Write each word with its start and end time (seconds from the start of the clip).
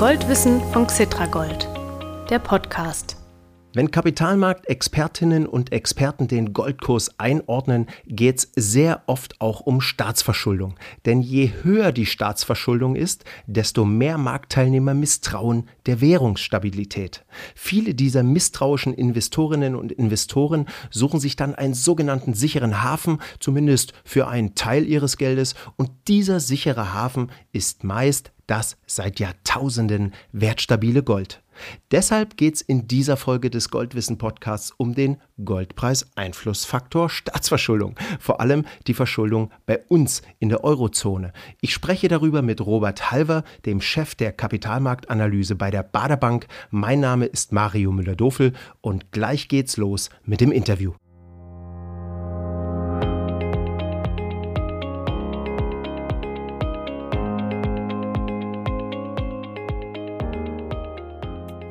Goldwissen 0.00 0.62
von 0.72 0.86
Xitragold, 0.86 1.68
der 2.30 2.38
Podcast. 2.38 3.19
Wenn 3.72 3.92
Kapitalmarktexpertinnen 3.92 5.46
und 5.46 5.70
Experten 5.70 6.26
den 6.26 6.52
Goldkurs 6.52 7.20
einordnen, 7.20 7.86
geht 8.04 8.38
es 8.38 8.50
sehr 8.56 9.04
oft 9.06 9.40
auch 9.40 9.60
um 9.60 9.80
Staatsverschuldung. 9.80 10.74
Denn 11.06 11.20
je 11.20 11.52
höher 11.62 11.92
die 11.92 12.06
Staatsverschuldung 12.06 12.96
ist, 12.96 13.24
desto 13.46 13.84
mehr 13.84 14.18
Marktteilnehmer 14.18 14.94
misstrauen 14.94 15.68
der 15.86 16.00
Währungsstabilität. 16.00 17.24
Viele 17.54 17.94
dieser 17.94 18.24
misstrauischen 18.24 18.92
Investorinnen 18.92 19.76
und 19.76 19.92
Investoren 19.92 20.66
suchen 20.90 21.20
sich 21.20 21.36
dann 21.36 21.54
einen 21.54 21.74
sogenannten 21.74 22.34
sicheren 22.34 22.82
Hafen, 22.82 23.20
zumindest 23.38 23.92
für 24.02 24.26
einen 24.26 24.56
Teil 24.56 24.84
ihres 24.84 25.16
Geldes, 25.16 25.54
und 25.76 25.92
dieser 26.08 26.40
sichere 26.40 26.92
Hafen 26.92 27.30
ist 27.52 27.84
meist 27.84 28.32
das 28.48 28.76
seit 28.84 29.20
Jahrtausenden 29.20 30.12
wertstabile 30.32 31.04
Gold. 31.04 31.40
Deshalb 31.90 32.36
geht 32.36 32.56
es 32.56 32.60
in 32.60 32.88
dieser 32.88 33.16
Folge 33.16 33.50
des 33.50 33.70
Goldwissen 33.70 34.18
Podcasts 34.18 34.72
um 34.76 34.94
den 34.94 35.18
Goldpreis-Einflussfaktor 35.44 37.10
Staatsverschuldung, 37.10 37.96
vor 38.18 38.40
allem 38.40 38.64
die 38.86 38.94
Verschuldung 38.94 39.50
bei 39.66 39.80
uns 39.88 40.22
in 40.38 40.48
der 40.48 40.64
Eurozone. 40.64 41.32
Ich 41.60 41.72
spreche 41.72 42.08
darüber 42.08 42.42
mit 42.42 42.60
Robert 42.60 43.10
Halver, 43.10 43.44
dem 43.66 43.80
Chef 43.80 44.14
der 44.14 44.32
Kapitalmarktanalyse 44.32 45.54
bei 45.54 45.70
der 45.70 45.82
Baderbank. 45.82 46.46
Mein 46.70 47.00
Name 47.00 47.26
ist 47.26 47.52
Mario 47.52 47.92
Müller-Dofel 47.92 48.52
und 48.80 49.12
gleich 49.12 49.48
geht's 49.48 49.76
los 49.76 50.10
mit 50.24 50.40
dem 50.40 50.52
Interview. 50.52 50.92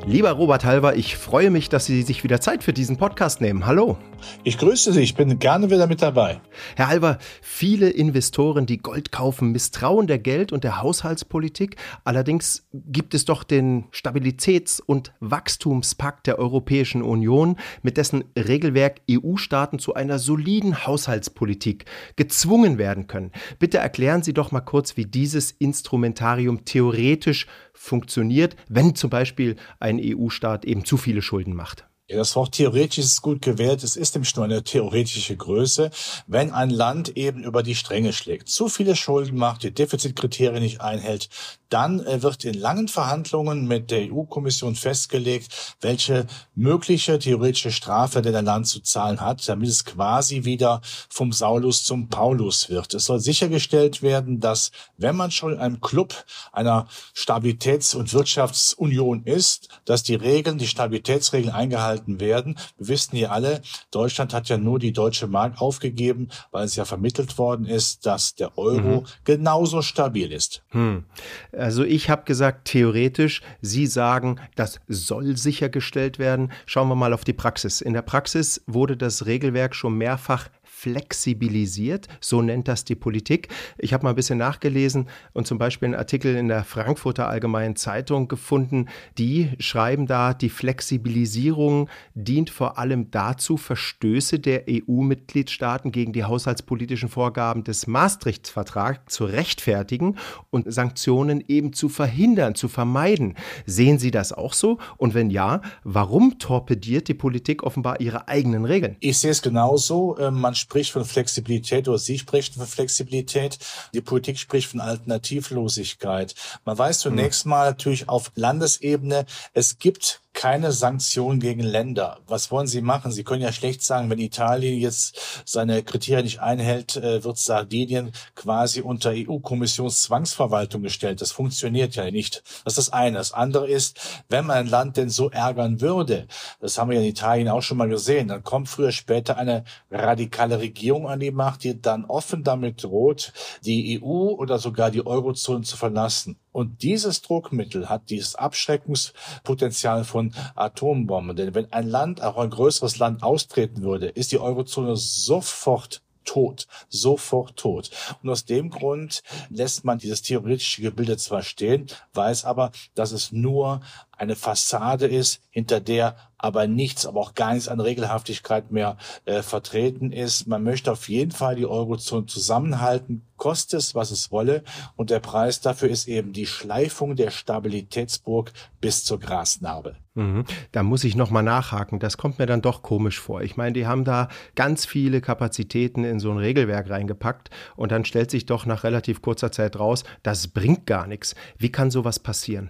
Lieber 0.09 0.31
Robert 0.31 0.65
Halver, 0.65 0.95
ich 0.95 1.17
freue 1.17 1.51
mich, 1.51 1.69
dass 1.69 1.85
Sie 1.85 2.01
sich 2.01 2.23
wieder 2.23 2.41
Zeit 2.41 2.63
für 2.63 2.73
diesen 2.73 2.97
Podcast 2.97 3.41
nehmen. 3.41 3.67
Hallo. 3.67 3.95
Ich 4.43 4.57
grüße 4.57 4.91
Sie, 4.91 5.01
ich 5.01 5.13
bin 5.13 5.37
gerne 5.37 5.69
wieder 5.69 5.85
mit 5.85 6.01
dabei. 6.01 6.41
Herr 6.75 6.87
Halver, 6.87 7.19
viele 7.43 7.91
Investoren, 7.91 8.65
die 8.65 8.79
Gold 8.79 9.11
kaufen, 9.11 9.51
misstrauen 9.51 10.07
der 10.07 10.17
Geld- 10.17 10.51
und 10.51 10.63
der 10.63 10.81
Haushaltspolitik. 10.81 11.75
Allerdings 12.05 12.67
gibt 12.73 13.13
es 13.13 13.25
doch 13.25 13.43
den 13.43 13.85
Stabilitäts- 13.91 14.81
und 14.83 15.13
Wachstumspakt 15.19 16.25
der 16.25 16.39
Europäischen 16.39 17.03
Union, 17.03 17.57
mit 17.83 17.97
dessen 17.97 18.23
Regelwerk 18.35 19.01
EU-Staaten 19.11 19.77
zu 19.77 19.93
einer 19.93 20.17
soliden 20.17 20.87
Haushaltspolitik 20.87 21.85
gezwungen 22.15 22.79
werden 22.79 23.05
können. 23.05 23.31
Bitte 23.59 23.77
erklären 23.77 24.23
Sie 24.23 24.33
doch 24.33 24.51
mal 24.51 24.61
kurz, 24.61 24.97
wie 24.97 25.05
dieses 25.05 25.51
Instrumentarium 25.51 26.65
theoretisch 26.65 27.45
funktioniert, 27.79 28.57
wenn 28.67 28.93
zum 28.93 29.09
Beispiel 29.09 29.55
ein 29.79 30.01
EU-Staat 30.03 30.65
eben 30.65 30.83
zu 30.83 30.97
viele 30.97 31.21
Schulden 31.21 31.55
macht. 31.55 31.88
Ja, 32.09 32.17
das 32.17 32.35
Wort 32.35 32.53
theoretisch 32.53 33.05
ist 33.05 33.21
gut 33.21 33.43
gewählt. 33.43 33.83
Es 33.83 33.95
ist 33.95 34.15
nämlich 34.15 34.35
nur 34.35 34.43
eine 34.43 34.63
theoretische 34.63 35.37
Größe. 35.37 35.91
Wenn 36.25 36.51
ein 36.51 36.71
Land 36.71 37.15
eben 37.15 37.43
über 37.43 37.61
die 37.61 37.75
Stränge 37.75 38.13
schlägt, 38.13 38.49
zu 38.49 38.67
viele 38.67 38.95
Schulden 38.95 39.37
macht, 39.37 39.61
die 39.61 39.71
Defizitkriterien 39.71 40.63
nicht 40.63 40.81
einhält, 40.81 41.29
dann 41.69 42.03
äh, 42.07 42.23
wird 42.23 42.45
in 42.45 42.55
langen 42.55 42.87
Verhandlungen 42.87 43.67
mit 43.67 43.91
der 43.91 44.11
EU-Kommission 44.11 44.73
festgelegt, 44.75 45.75
welche 45.81 46.25
mögliche 46.55 47.19
theoretische 47.19 47.71
Strafe 47.71 48.23
der 48.23 48.41
Land 48.41 48.65
zu 48.65 48.79
zahlen 48.79 49.21
hat, 49.21 49.47
damit 49.47 49.69
es 49.69 49.85
quasi 49.85 50.45
wieder 50.45 50.81
vom 51.09 51.31
Saulus 51.31 51.83
zum 51.83 52.09
Paulus 52.09 52.69
wird. 52.69 52.95
Es 52.95 53.05
soll 53.05 53.19
sichergestellt 53.19 54.01
werden, 54.01 54.39
dass 54.39 54.71
wenn 54.97 55.15
man 55.15 55.29
schon 55.29 55.53
in 55.53 55.59
einem 55.59 55.79
Club 55.79 56.15
einer 56.51 56.87
Stabilitäts- 57.15 57.95
und 57.95 58.13
Wirtschaftsunion 58.13 59.25
ist, 59.25 59.69
dass 59.85 60.01
die 60.01 60.15
Regeln, 60.15 60.57
die 60.57 60.67
Stabilitätsregeln 60.67 61.53
eingehalten 61.53 61.98
eingehalten 61.99 62.19
werden. 62.19 62.55
Wir 62.77 62.87
wissen 62.87 63.15
hier 63.17 63.31
alle, 63.31 63.61
Deutschland 63.91 64.33
hat 64.33 64.49
ja 64.49 64.57
nur 64.57 64.79
die 64.79 64.93
deutsche 64.93 65.27
Mark 65.27 65.61
aufgegeben, 65.61 66.29
weil 66.51 66.65
es 66.65 66.75
ja 66.75 66.85
vermittelt 66.85 67.37
worden 67.37 67.65
ist, 67.65 68.05
dass 68.05 68.35
der 68.35 68.57
Euro 68.57 69.01
mhm. 69.01 69.05
genauso 69.23 69.81
stabil 69.81 70.31
ist. 70.31 70.63
Hm. 70.69 71.05
Also 71.51 71.83
ich 71.83 72.09
habe 72.09 72.23
gesagt, 72.23 72.65
theoretisch, 72.65 73.41
Sie 73.61 73.87
sagen, 73.87 74.39
das 74.55 74.79
soll 74.87 75.37
sichergestellt 75.37 76.19
werden. 76.19 76.51
Schauen 76.65 76.87
wir 76.87 76.95
mal 76.95 77.13
auf 77.13 77.23
die 77.23 77.33
Praxis. 77.33 77.81
In 77.81 77.93
der 77.93 78.01
Praxis 78.01 78.61
wurde 78.67 78.97
das 78.97 79.25
Regelwerk 79.25 79.75
schon 79.75 79.97
mehrfach 79.97 80.49
flexibilisiert, 80.79 82.07
so 82.21 82.41
nennt 82.41 82.67
das 82.69 82.85
die 82.85 82.95
Politik. 82.95 83.49
Ich 83.77 83.93
habe 83.93 84.03
mal 84.05 84.11
ein 84.11 84.15
bisschen 84.15 84.37
nachgelesen 84.37 85.09
und 85.33 85.45
zum 85.45 85.57
Beispiel 85.57 85.87
einen 85.87 85.95
Artikel 85.95 86.35
in 86.35 86.47
der 86.47 86.63
Frankfurter 86.63 87.27
Allgemeinen 87.27 87.75
Zeitung 87.75 88.29
gefunden, 88.29 88.87
die 89.17 89.51
schreiben 89.59 90.07
da, 90.07 90.33
die 90.33 90.49
Flexibilisierung 90.49 91.89
dient 92.13 92.49
vor 92.49 92.77
allem 92.77 93.11
dazu, 93.11 93.57
Verstöße 93.57 94.39
der 94.39 94.63
EU-Mitgliedstaaten 94.69 95.91
gegen 95.91 96.13
die 96.13 96.23
haushaltspolitischen 96.23 97.09
Vorgaben 97.09 97.65
des 97.65 97.85
Maastricht-Vertrags 97.87 99.13
zu 99.13 99.25
rechtfertigen 99.25 100.15
und 100.49 100.71
Sanktionen 100.71 101.43
eben 101.47 101.73
zu 101.73 101.89
verhindern, 101.89 102.55
zu 102.55 102.69
vermeiden. 102.69 103.35
Sehen 103.65 103.99
Sie 103.99 104.11
das 104.11 104.31
auch 104.31 104.53
so? 104.53 104.77
Und 104.95 105.13
wenn 105.13 105.29
ja, 105.29 105.61
warum 105.83 106.39
torpediert 106.39 107.09
die 107.09 107.13
Politik 107.13 107.63
offenbar 107.63 107.99
ihre 107.99 108.29
eigenen 108.29 108.63
Regeln? 108.63 108.95
Ich 109.01 109.17
sehe 109.17 109.31
es 109.31 109.41
genauso. 109.41 110.17
Ähm, 110.19 110.39
man 110.39 110.55
spricht 110.69 110.91
von 110.91 111.03
Flexibilität 111.03 111.87
oder 111.87 111.97
Sie 111.97 112.19
sprechen 112.19 112.53
von 112.53 112.67
Flexibilität. 112.67 113.57
Die 113.91 114.01
Politik 114.01 114.37
spricht 114.37 114.69
von 114.69 114.81
Alternativlosigkeit. 114.81 116.35
Man 116.63 116.77
weiß 116.77 116.99
zunächst 116.99 117.45
hm. 117.45 117.49
mal 117.49 117.71
natürlich 117.71 118.07
auf 118.07 118.31
Landesebene, 118.35 119.25
es 119.53 119.79
gibt 119.79 120.21
keine 120.39 120.71
Sanktionen 120.71 121.41
gegen 121.41 121.59
Länder. 121.59 122.19
Was 122.25 122.49
wollen 122.49 122.65
Sie 122.65 122.81
machen? 122.81 123.11
Sie 123.11 123.25
können 123.25 123.41
ja 123.41 123.51
schlecht 123.51 123.83
sagen, 123.83 124.09
wenn 124.09 124.19
Italien 124.19 124.79
jetzt 124.79 125.43
seine 125.43 125.83
Kriterien 125.83 126.23
nicht 126.23 126.39
einhält, 126.39 126.95
äh, 126.95 127.25
wird 127.25 127.37
Sardinien 127.37 128.13
quasi 128.35 128.79
unter 128.79 129.11
EU-Kommissionszwangsverwaltung 129.13 130.81
gestellt. 130.81 131.19
Das 131.19 131.33
funktioniert 131.33 131.97
ja 131.97 132.09
nicht. 132.09 132.41
Das 132.63 132.77
ist 132.77 132.87
das 132.87 132.93
eine. 132.93 133.17
Das 133.17 133.33
andere 133.33 133.67
ist, 133.67 133.99
wenn 134.29 134.45
man 134.45 134.59
ein 134.59 134.67
Land 134.67 134.95
denn 134.95 135.09
so 135.09 135.29
ärgern 135.29 135.81
würde, 135.81 136.25
das 136.61 136.77
haben 136.77 136.89
wir 136.89 137.01
in 137.01 137.05
Italien 137.05 137.49
auch 137.49 137.61
schon 137.61 137.77
mal 137.77 137.89
gesehen, 137.89 138.29
dann 138.29 138.41
kommt 138.41 138.69
früher 138.69 138.93
später 138.93 139.35
eine 139.35 139.65
radikale 139.91 140.59
Regierung 140.59 141.09
an 141.09 141.19
die 141.19 141.31
Macht, 141.31 141.65
die 141.65 141.81
dann 141.81 142.05
offen 142.05 142.45
damit 142.45 142.81
droht, 142.81 143.33
die 143.65 144.01
EU 144.01 144.29
oder 144.37 144.57
sogar 144.57 144.89
die 144.89 145.05
Eurozone 145.05 145.63
zu 145.63 145.75
verlassen. 145.75 146.37
Und 146.51 146.81
dieses 146.81 147.21
Druckmittel 147.21 147.89
hat 147.89 148.09
dieses 148.09 148.35
Abschreckungspotenzial 148.35 150.03
von 150.03 150.33
Atombomben. 150.55 151.35
Denn 151.35 151.53
wenn 151.53 151.71
ein 151.71 151.87
Land, 151.87 152.21
auch 152.23 152.37
ein 152.37 152.49
größeres 152.49 152.97
Land 152.97 153.23
austreten 153.23 153.81
würde, 153.83 154.07
ist 154.07 154.31
die 154.31 154.39
Eurozone 154.39 154.95
sofort 154.95 156.01
tot, 156.29 156.67
sofort 156.89 157.57
tot. 157.57 157.89
Und 158.21 158.29
aus 158.29 158.45
dem 158.45 158.69
Grund 158.69 159.23
lässt 159.49 159.83
man 159.83 159.97
dieses 159.97 160.21
theoretische 160.21 160.83
Gebilde 160.83 161.17
zwar 161.17 161.41
stehen, 161.41 161.87
weiß 162.13 162.45
aber, 162.45 162.71
dass 162.93 163.11
es 163.11 163.31
nur 163.31 163.81
eine 164.11 164.35
Fassade 164.35 165.07
ist, 165.07 165.41
hinter 165.49 165.79
der 165.79 166.15
aber 166.37 166.67
nichts, 166.67 167.07
aber 167.07 167.19
auch 167.19 167.33
gar 167.33 167.53
nichts 167.53 167.67
an 167.67 167.79
Regelhaftigkeit 167.79 168.71
mehr 168.71 168.97
äh, 169.25 169.41
vertreten 169.41 170.11
ist. 170.11 170.45
Man 170.45 170.63
möchte 170.63 170.91
auf 170.91 171.09
jeden 171.09 171.31
Fall 171.31 171.55
die 171.55 171.65
Eurozone 171.65 172.27
zusammenhalten, 172.27 173.25
koste 173.37 173.77
es, 173.77 173.95
was 173.95 174.11
es 174.11 174.31
wolle. 174.31 174.63
Und 174.95 175.09
der 175.09 175.19
Preis 175.19 175.61
dafür 175.61 175.89
ist 175.89 176.07
eben 176.07 176.31
die 176.31 176.45
Schleifung 176.45 177.15
der 177.15 177.31
Stabilitätsburg 177.31 178.53
bis 178.79 179.03
zur 179.03 179.19
Grasnarbe. 179.19 179.95
Mhm. 180.19 180.43
Da 180.73 180.83
muss 180.83 181.05
ich 181.05 181.15
nochmal 181.15 181.43
nachhaken. 181.43 181.99
Das 181.99 182.17
kommt 182.17 182.39
mir 182.39 182.45
dann 182.45 182.61
doch 182.61 182.81
komisch 182.81 183.19
vor. 183.19 183.41
Ich 183.41 183.55
meine, 183.55 183.71
die 183.71 183.87
haben 183.87 184.03
da 184.03 184.27
ganz 184.53 184.85
viele 184.85 185.21
Kapazitäten 185.21 186.03
in 186.03 186.19
so 186.19 186.29
ein 186.29 186.37
Regelwerk 186.37 186.89
reingepackt 186.89 187.49
und 187.77 187.93
dann 187.93 188.03
stellt 188.03 188.29
sich 188.29 188.45
doch 188.45 188.65
nach 188.65 188.83
relativ 188.83 189.21
kurzer 189.21 189.51
Zeit 189.51 189.79
raus, 189.79 190.03
das 190.21 190.49
bringt 190.49 190.85
gar 190.85 191.07
nichts. 191.07 191.35
Wie 191.57 191.71
kann 191.71 191.89
sowas 191.89 192.19
passieren? 192.19 192.69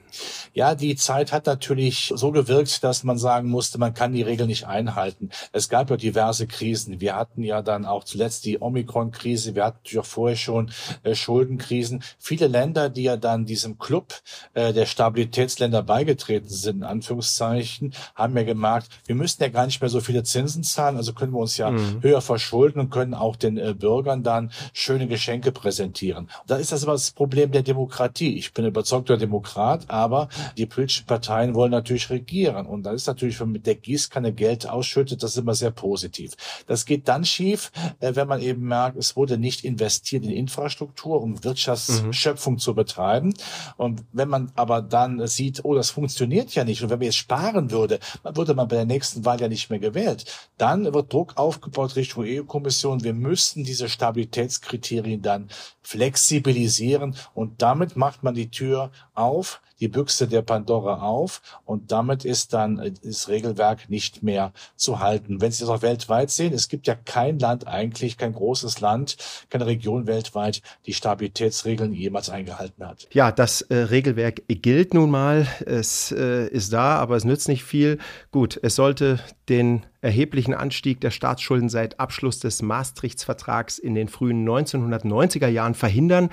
Ja, 0.54 0.76
die 0.76 0.96
Zeit 0.96 1.32
hat 1.32 1.48
natürlich 1.48 2.14
so 2.16 2.32
gewirkt, 2.32 2.84
dass 2.84 3.04
man 3.04 3.18
sagen 3.18 3.50
musste, 3.50 3.80
man 3.80 3.96
kann 3.96 4.14
die 4.14 4.22
Regeln 4.22 4.48
nicht 4.48 4.68
einhalten. 4.68 5.30
Es 5.52 5.70
gab 5.70 5.90
ja 5.90 5.98
diverse 5.98 6.46
Krisen. 6.46 7.02
Wir 7.02 7.16
hatten 7.16 7.42
ja 7.42 7.64
dann 7.64 7.86
auch 7.86 8.04
zuletzt 8.04 8.46
die 8.46 8.62
Omikron-Krise. 8.62 9.56
Wir 9.56 9.66
hatten 9.66 9.80
natürlich 9.84 10.00
auch 10.00 10.06
vorher 10.06 10.38
schon 10.38 10.72
äh, 11.02 11.16
Schuldenkrisen. 11.16 12.04
Viele 12.20 12.46
Länder, 12.48 12.90
die 12.90 13.04
ja 13.04 13.18
dann 13.18 13.46
diesem 13.46 13.80
Club 13.80 14.14
äh, 14.54 14.72
der 14.72 14.86
Stabilitätsländer 14.86 15.82
beigetreten 15.82 16.50
sind, 16.50 16.78
in 16.78 16.84
Anführungszeichen, 16.84 17.39
Anführungszeichen, 17.42 17.94
haben 18.16 18.38
ja 18.38 18.44
gemerkt, 18.44 18.90
wir 19.06 19.16
müssen 19.16 19.42
ja 19.42 19.50
gar 19.50 19.66
nicht 19.66 19.82
mehr 19.82 19.90
so 19.90 20.00
viele 20.00 20.24
Zinsen 20.24 20.64
zahlen, 20.64 20.98
also 20.98 21.14
können 21.14 21.34
wir 21.34 21.40
uns 21.40 21.58
ja 21.58 21.72
mhm. 21.72 22.02
höher 22.02 22.22
verschulden 22.22 22.80
und 22.80 22.90
können 22.90 23.14
auch 23.14 23.36
den 23.36 23.58
äh, 23.58 23.74
Bürgern 23.74 24.24
dann 24.24 24.52
schöne 24.74 25.08
Geschenke 25.08 25.52
präsentieren. 25.52 26.26
Und 26.42 26.50
da 26.50 26.58
ist 26.58 26.72
das 26.72 26.84
aber 26.84 26.94
das 26.94 27.12
Problem 27.12 27.52
der 27.52 27.64
Demokratie. 27.64 28.38
Ich 28.38 28.54
bin 28.54 28.66
überzeugter 28.66 29.18
Demokrat, 29.18 29.90
aber 29.90 30.30
die 30.58 30.66
politischen 30.66 31.06
Parteien 31.06 31.56
wollen 31.56 31.72
natürlich 31.72 32.10
regieren. 32.10 32.66
Und 32.66 32.84
da 32.84 32.92
ist 32.92 33.08
natürlich, 33.08 33.40
wenn 33.40 33.48
man 33.48 33.54
mit 33.54 33.68
der 33.68 33.76
Gießkanne 33.76 34.34
Geld 34.34 34.68
ausschüttet, 34.68 35.24
das 35.24 35.32
ist 35.32 35.38
immer 35.38 35.56
sehr 35.56 35.72
positiv. 35.72 36.34
Das 36.68 36.86
geht 36.86 37.08
dann 37.08 37.26
schief, 37.26 37.72
äh, 38.00 38.16
wenn 38.16 38.28
man 38.28 38.42
eben 38.42 38.68
merkt, 38.68 38.98
es 38.98 39.16
wurde 39.16 39.38
nicht 39.38 39.64
investiert 39.64 40.24
in 40.24 40.32
Infrastruktur, 40.32 41.22
um 41.22 41.44
Wirtschaftsschöpfung 41.44 42.54
mhm. 42.56 42.60
zu 42.60 42.76
betreiben. 42.76 43.34
Und 43.78 44.04
wenn 44.12 44.30
man 44.30 44.52
aber 44.56 44.82
dann 44.82 45.26
sieht, 45.28 45.64
oh, 45.64 45.76
das 45.76 45.90
funktioniert 45.90 46.54
ja 46.56 46.64
nicht, 46.64 46.82
und 46.84 46.90
wenn 46.90 47.00
man 47.00 47.06
jetzt 47.06 47.18
sparen 47.30 47.70
würde, 47.70 48.00
würde 48.24 48.56
man 48.56 48.68
bei 48.68 48.78
der 48.78 48.86
nächsten 48.86 49.24
Wahl 49.24 49.40
ja 49.40 49.48
nicht 49.48 49.70
mehr 49.70 49.78
gewählt, 49.78 50.26
dann 50.58 50.92
wird 50.92 51.14
Druck 51.14 51.38
aufgebaut 51.38 51.96
Richtung 51.96 52.24
EU-Kommission. 52.26 53.04
Wir 53.04 53.14
müssten 53.14 53.64
diese 53.64 53.88
Stabilitätskriterien 53.88 55.22
dann 55.22 55.50
flexibilisieren 55.84 57.16
und 57.36 57.62
damit 57.62 57.96
macht 57.96 58.24
man 58.24 58.34
die 58.34 58.50
Tür 58.50 58.92
auf 59.14 59.62
die 59.80 59.88
Büchse 59.88 60.28
der 60.28 60.42
Pandora 60.42 61.02
auf 61.02 61.42
und 61.66 61.92
damit 61.92 62.26
ist 62.26 62.54
dann 62.54 62.80
äh, 62.80 62.92
das 63.04 63.28
Regelwerk 63.28 63.90
nicht 63.90 64.24
mehr 64.24 64.52
zu 64.76 65.00
halten. 65.00 65.42
Wenn 65.42 65.52
Sie 65.52 65.62
das 65.62 65.70
auch 65.70 65.82
weltweit 65.82 66.32
sehen, 66.32 66.54
es 66.54 66.68
gibt 66.68 66.88
ja 66.88 66.96
kein 66.96 67.40
Land 67.40 67.68
eigentlich, 67.68 68.18
kein 68.18 68.34
großes 68.34 68.82
Land, 68.82 69.18
keine 69.50 69.66
Region 69.66 70.08
weltweit, 70.08 70.62
die 70.86 70.94
Stabilitätsregeln 70.94 71.94
jemals 71.94 72.30
eingehalten 72.30 72.86
hat. 72.86 73.08
Ja, 73.12 73.32
das 73.32 73.62
äh, 73.62 73.76
Regelwerk 73.76 74.44
gilt 74.48 74.94
nun 74.94 75.12
mal. 75.12 75.48
Es 75.66 76.12
äh, 76.12 76.48
ist 76.48 76.74
da, 76.74 76.98
aber 76.98 77.16
es 77.16 77.24
nützt 77.24 77.48
nicht 77.48 77.64
viel. 77.64 77.98
Gut, 78.32 78.60
es 78.62 78.76
sollte 78.76 79.20
den 79.48 79.86
erheblichen 80.02 80.54
Anstieg 80.54 81.02
der 81.02 81.12
Staatsschulden 81.12 81.70
seit 81.70 82.00
Abschluss 82.00 82.40
des 82.40 82.62
Maastrichts-Vertrags 82.62 83.80
in 83.80 83.96
den 83.96 84.08
frühen 84.08 84.48
1990er 84.48 85.48
Jahren 85.48 85.74
verhindern. 85.76 86.30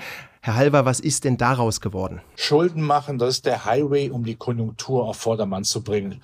Herr 0.47 0.55
Halver, 0.55 0.85
was 0.85 1.01
ist 1.01 1.25
denn 1.25 1.35
daraus 1.35 1.81
geworden? 1.81 2.21
Schulden 2.37 2.81
machen, 2.81 3.17
das 3.17 3.31
ist 3.31 3.45
der 3.45 3.65
Highway, 3.65 4.09
um 4.09 4.23
die 4.23 4.35
Konjunktur 4.35 5.03
auf 5.03 5.17
Vordermann 5.17 5.65
zu 5.65 5.83
bringen 5.83 6.21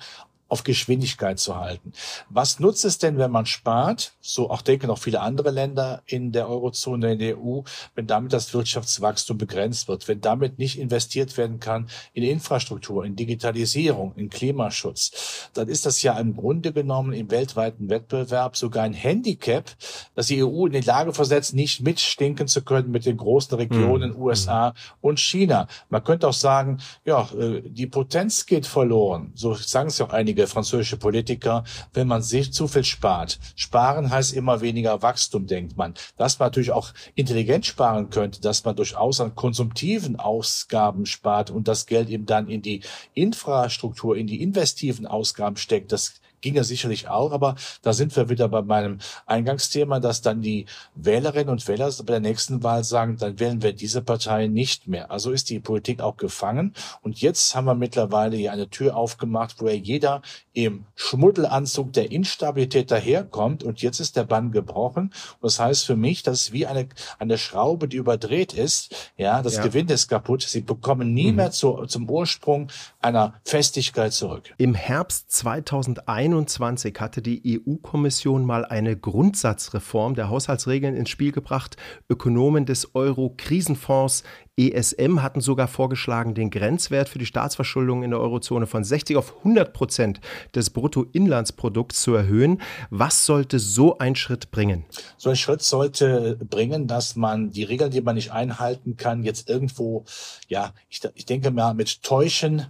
auf 0.54 0.62
Geschwindigkeit 0.62 1.40
zu 1.40 1.56
halten. 1.56 1.92
Was 2.30 2.60
nutzt 2.60 2.84
es 2.84 2.98
denn, 2.98 3.18
wenn 3.18 3.32
man 3.32 3.44
spart? 3.44 4.12
So 4.20 4.50
auch 4.50 4.62
denken 4.62 4.88
auch 4.88 5.00
viele 5.00 5.20
andere 5.20 5.50
Länder 5.50 6.04
in 6.06 6.30
der 6.30 6.48
Eurozone, 6.48 7.14
in 7.14 7.18
der 7.18 7.36
EU, 7.36 7.62
wenn 7.96 8.06
damit 8.06 8.32
das 8.32 8.54
Wirtschaftswachstum 8.54 9.36
begrenzt 9.36 9.88
wird, 9.88 10.06
wenn 10.06 10.20
damit 10.20 10.60
nicht 10.60 10.78
investiert 10.78 11.36
werden 11.36 11.58
kann 11.58 11.88
in 12.12 12.22
Infrastruktur, 12.22 13.04
in 13.04 13.16
Digitalisierung, 13.16 14.14
in 14.14 14.30
Klimaschutz, 14.30 15.50
dann 15.54 15.66
ist 15.66 15.86
das 15.86 16.02
ja 16.02 16.16
im 16.20 16.36
Grunde 16.36 16.72
genommen 16.72 17.12
im 17.14 17.32
weltweiten 17.32 17.90
Wettbewerb 17.90 18.56
sogar 18.56 18.84
ein 18.84 18.94
Handicap, 18.94 19.72
dass 20.14 20.28
die 20.28 20.44
EU 20.44 20.66
in 20.66 20.72
die 20.72 20.80
Lage 20.82 21.12
versetzt, 21.12 21.52
nicht 21.52 21.80
mitstinken 21.80 22.46
zu 22.46 22.62
können 22.62 22.92
mit 22.92 23.06
den 23.06 23.16
großen 23.16 23.58
Regionen 23.58 24.12
mhm. 24.12 24.22
USA 24.22 24.74
und 25.00 25.18
China. 25.18 25.66
Man 25.88 26.04
könnte 26.04 26.28
auch 26.28 26.32
sagen, 26.32 26.78
ja, 27.04 27.28
äh, 27.36 27.60
die 27.64 27.88
Potenz 27.88 28.46
geht 28.46 28.66
verloren. 28.66 29.32
So 29.34 29.54
sagen 29.54 29.88
es 29.88 29.98
ja 29.98 30.06
auch 30.06 30.12
einige 30.12 30.43
einige 30.44 30.46
französische 30.46 30.96
Politiker, 30.96 31.64
wenn 31.92 32.06
man 32.06 32.22
sich 32.22 32.52
zu 32.52 32.68
viel 32.68 32.84
spart. 32.84 33.38
Sparen 33.56 34.10
heißt 34.10 34.34
immer 34.34 34.60
weniger 34.60 35.02
Wachstum, 35.02 35.46
denkt 35.46 35.76
man. 35.76 35.94
Dass 36.16 36.38
man 36.38 36.46
natürlich 36.46 36.72
auch 36.72 36.92
intelligent 37.14 37.66
sparen 37.66 38.10
könnte, 38.10 38.40
dass 38.40 38.64
man 38.64 38.76
durchaus 38.76 39.20
an 39.20 39.34
konsumtiven 39.34 40.16
Ausgaben 40.16 41.06
spart 41.06 41.50
und 41.50 41.68
das 41.68 41.86
Geld 41.86 42.08
eben 42.08 42.26
dann 42.26 42.48
in 42.48 42.62
die 42.62 42.82
Infrastruktur, 43.14 44.16
in 44.16 44.26
die 44.26 44.42
investiven 44.42 45.06
Ausgaben 45.06 45.56
steckt. 45.56 45.92
Das 45.92 46.14
ging 46.44 46.54
ja 46.56 46.62
sicherlich 46.62 47.08
auch, 47.08 47.32
aber 47.32 47.56
da 47.80 47.94
sind 47.94 48.14
wir 48.14 48.28
wieder 48.28 48.48
bei 48.48 48.60
meinem 48.60 48.98
Eingangsthema, 49.24 49.98
dass 49.98 50.20
dann 50.20 50.42
die 50.42 50.66
Wählerinnen 50.94 51.48
und 51.48 51.66
Wähler 51.66 51.90
bei 52.04 52.12
der 52.12 52.20
nächsten 52.20 52.62
Wahl 52.62 52.84
sagen, 52.84 53.16
dann 53.18 53.40
wählen 53.40 53.62
wir 53.62 53.72
diese 53.72 54.02
Partei 54.02 54.46
nicht 54.46 54.86
mehr. 54.86 55.10
Also 55.10 55.30
ist 55.30 55.48
die 55.48 55.58
Politik 55.58 56.02
auch 56.02 56.18
gefangen. 56.18 56.74
Und 57.00 57.22
jetzt 57.22 57.54
haben 57.54 57.64
wir 57.64 57.74
mittlerweile 57.74 58.36
hier 58.36 58.52
eine 58.52 58.68
Tür 58.68 58.94
aufgemacht, 58.94 59.56
wo 59.58 59.68
ja 59.68 59.72
jeder 59.72 60.20
im 60.52 60.84
Schmuddelanzug 60.96 61.94
der 61.94 62.12
Instabilität 62.12 62.90
daherkommt. 62.90 63.64
Und 63.64 63.80
jetzt 63.80 64.00
ist 64.00 64.16
der 64.16 64.24
Bann 64.24 64.52
gebrochen. 64.52 65.04
Und 65.04 65.42
das 65.42 65.58
heißt 65.58 65.86
für 65.86 65.96
mich, 65.96 66.22
dass 66.22 66.42
es 66.42 66.52
wie 66.52 66.66
eine, 66.66 66.88
eine 67.18 67.38
Schraube, 67.38 67.88
die 67.88 67.96
überdreht 67.96 68.52
ist. 68.52 68.94
Ja, 69.16 69.40
das 69.40 69.56
ja. 69.56 69.62
Gewinn 69.62 69.88
ist 69.88 70.08
kaputt. 70.08 70.42
Sie 70.42 70.60
bekommen 70.60 71.14
nie 71.14 71.30
mhm. 71.30 71.36
mehr 71.36 71.50
zu, 71.52 71.86
zum 71.86 72.08
Ursprung 72.10 72.68
einer 73.00 73.32
Festigkeit 73.44 74.12
zurück. 74.12 74.52
Im 74.58 74.74
Herbst 74.74 75.32
2021 75.32 76.33
2021 76.34 77.00
hatte 77.00 77.22
die 77.22 77.62
EU-Kommission 77.66 78.44
mal 78.44 78.64
eine 78.64 78.96
Grundsatzreform 78.96 80.14
der 80.14 80.28
Haushaltsregeln 80.28 80.96
ins 80.96 81.10
Spiel 81.10 81.32
gebracht. 81.32 81.76
Ökonomen 82.08 82.66
des 82.66 82.94
Euro-Krisenfonds 82.94 84.24
ESM 84.56 85.22
hatten 85.22 85.40
sogar 85.40 85.68
vorgeschlagen, 85.68 86.34
den 86.34 86.50
Grenzwert 86.50 87.08
für 87.08 87.18
die 87.18 87.26
Staatsverschuldung 87.26 88.02
in 88.02 88.10
der 88.10 88.20
Eurozone 88.20 88.66
von 88.66 88.84
60 88.84 89.16
auf 89.16 89.38
100 89.38 89.72
Prozent 89.72 90.20
des 90.54 90.70
Bruttoinlandsprodukts 90.70 92.02
zu 92.02 92.14
erhöhen. 92.14 92.60
Was 92.90 93.26
sollte 93.26 93.58
so 93.58 93.98
ein 93.98 94.16
Schritt 94.16 94.50
bringen? 94.50 94.84
So 95.16 95.30
ein 95.30 95.36
Schritt 95.36 95.62
sollte 95.62 96.36
bringen, 96.36 96.86
dass 96.86 97.16
man 97.16 97.50
die 97.50 97.64
Regeln, 97.64 97.90
die 97.90 98.00
man 98.00 98.16
nicht 98.16 98.32
einhalten 98.32 98.96
kann, 98.96 99.22
jetzt 99.22 99.48
irgendwo, 99.48 100.04
ja, 100.48 100.72
ich, 100.88 101.00
ich 101.14 101.26
denke 101.26 101.50
mal, 101.50 101.74
mit 101.74 102.02
Täuschen 102.02 102.66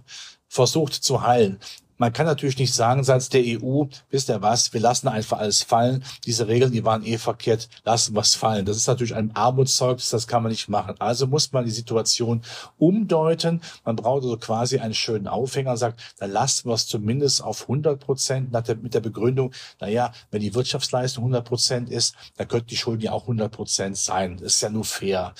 versucht 0.47 0.93
zu 0.93 1.21
heilen. 1.21 1.59
Man 1.97 2.11
kann 2.11 2.25
natürlich 2.25 2.57
nicht 2.57 2.73
sagen 2.73 3.03
seitens 3.03 3.29
der 3.29 3.41
EU, 3.41 3.85
wisst 4.09 4.29
ihr 4.29 4.41
was, 4.41 4.73
wir 4.73 4.81
lassen 4.81 5.07
einfach 5.07 5.39
alles 5.39 5.63
fallen. 5.63 6.03
Diese 6.25 6.47
Regeln, 6.47 6.71
die 6.71 6.83
waren 6.83 7.05
eh 7.05 7.17
verkehrt, 7.17 7.69
lassen 7.83 8.15
was 8.15 8.35
fallen. 8.35 8.65
Das 8.65 8.75
ist 8.75 8.87
natürlich 8.87 9.15
ein 9.15 9.35
Armutszeugnis, 9.35 10.09
das 10.09 10.27
kann 10.27 10.43
man 10.43 10.51
nicht 10.51 10.67
machen. 10.67 10.95
Also 10.99 11.27
muss 11.27 11.51
man 11.53 11.65
die 11.65 11.71
Situation 11.71 12.41
umdeuten. 12.77 13.61
Man 13.85 13.95
braucht 13.95 14.23
also 14.23 14.37
quasi 14.37 14.79
einen 14.79 14.93
schönen 14.93 15.27
Aufhänger 15.27 15.71
und 15.71 15.77
sagt, 15.77 16.01
dann 16.19 16.31
lassen 16.31 16.69
wir 16.69 16.73
es 16.73 16.87
zumindest 16.87 17.43
auf 17.43 17.63
100 17.63 17.99
Prozent 17.99 18.51
mit 18.81 18.93
der 18.93 18.99
Begründung, 18.99 19.53
na 19.79 19.87
ja, 19.87 20.11
wenn 20.31 20.41
die 20.41 20.53
Wirtschaftsleistung 20.53 21.23
100 21.23 21.45
Prozent 21.45 21.89
ist, 21.89 22.15
dann 22.37 22.47
könnten 22.47 22.67
die 22.67 22.77
Schulden 22.77 23.01
ja 23.03 23.11
auch 23.11 23.23
100 23.23 23.51
Prozent 23.51 23.97
sein. 23.97 24.37
Das 24.37 24.55
ist 24.55 24.61
ja 24.61 24.69
nur 24.69 24.85
fair. 24.85 25.33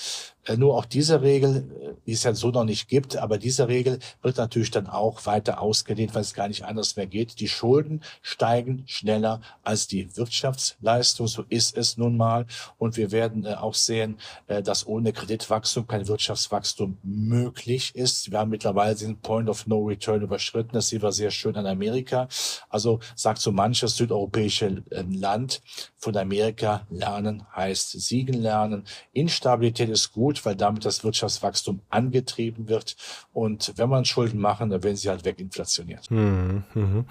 Äh, 0.46 0.56
nur 0.56 0.76
auch 0.76 0.84
diese 0.84 1.22
Regel, 1.22 1.68
äh, 1.80 1.94
die 2.06 2.12
es 2.12 2.22
ja 2.22 2.34
so 2.34 2.50
noch 2.50 2.64
nicht 2.64 2.88
gibt, 2.88 3.16
aber 3.16 3.38
diese 3.38 3.68
Regel 3.68 3.98
wird 4.22 4.36
natürlich 4.36 4.70
dann 4.70 4.86
auch 4.86 5.26
weiter 5.26 5.60
ausgedehnt, 5.60 6.14
weil 6.14 6.22
es 6.22 6.34
gar 6.34 6.48
nicht 6.48 6.64
anders 6.64 6.96
mehr 6.96 7.06
geht. 7.06 7.40
Die 7.40 7.48
Schulden 7.48 8.02
steigen 8.22 8.84
schneller 8.86 9.40
als 9.62 9.88
die 9.88 10.16
Wirtschaftsleistung, 10.16 11.26
so 11.26 11.44
ist 11.48 11.76
es 11.76 11.96
nun 11.96 12.16
mal. 12.16 12.46
Und 12.78 12.96
wir 12.96 13.10
werden 13.10 13.44
äh, 13.44 13.54
auch 13.54 13.74
sehen, 13.74 14.18
dass 14.46 14.86
ohne 14.86 15.12
Kreditwachstum 15.12 15.86
kein 15.86 16.06
Wirtschaftswachstum 16.06 16.98
möglich 17.02 17.94
ist. 17.94 18.30
Wir 18.30 18.38
haben 18.38 18.50
mittlerweile 18.50 18.94
den 18.94 19.18
Point 19.18 19.48
of 19.48 19.66
No 19.66 19.84
Return 19.84 20.22
überschritten. 20.22 20.70
Das 20.72 20.88
sehen 20.88 21.02
wir 21.02 21.12
sehr 21.12 21.30
schön 21.30 21.56
an 21.56 21.66
Amerika. 21.66 22.28
Also 22.68 23.00
sagt 23.14 23.40
so 23.40 23.50
manches 23.50 23.96
südeuropäische 23.96 24.82
Land, 25.10 25.60
von 26.06 26.16
Amerika 26.16 26.86
lernen 26.88 27.44
heißt 27.54 28.00
siegen 28.00 28.40
lernen. 28.40 28.84
Instabilität 29.12 29.88
ist 29.88 30.12
gut 30.12 30.35
gut, 30.36 30.46
weil 30.46 30.56
damit 30.56 30.84
das 30.84 31.04
Wirtschaftswachstum 31.04 31.80
angetrieben 31.90 32.68
wird. 32.68 32.96
Und 33.32 33.72
wenn 33.76 33.88
man 33.88 34.04
Schulden 34.04 34.40
machen, 34.40 34.70
dann 34.70 34.82
werden 34.82 34.96
sie 34.96 35.08
halt 35.08 35.24
weginflationiert. 35.24 36.10
Mhm, 36.10 36.64
mhm. 36.74 37.04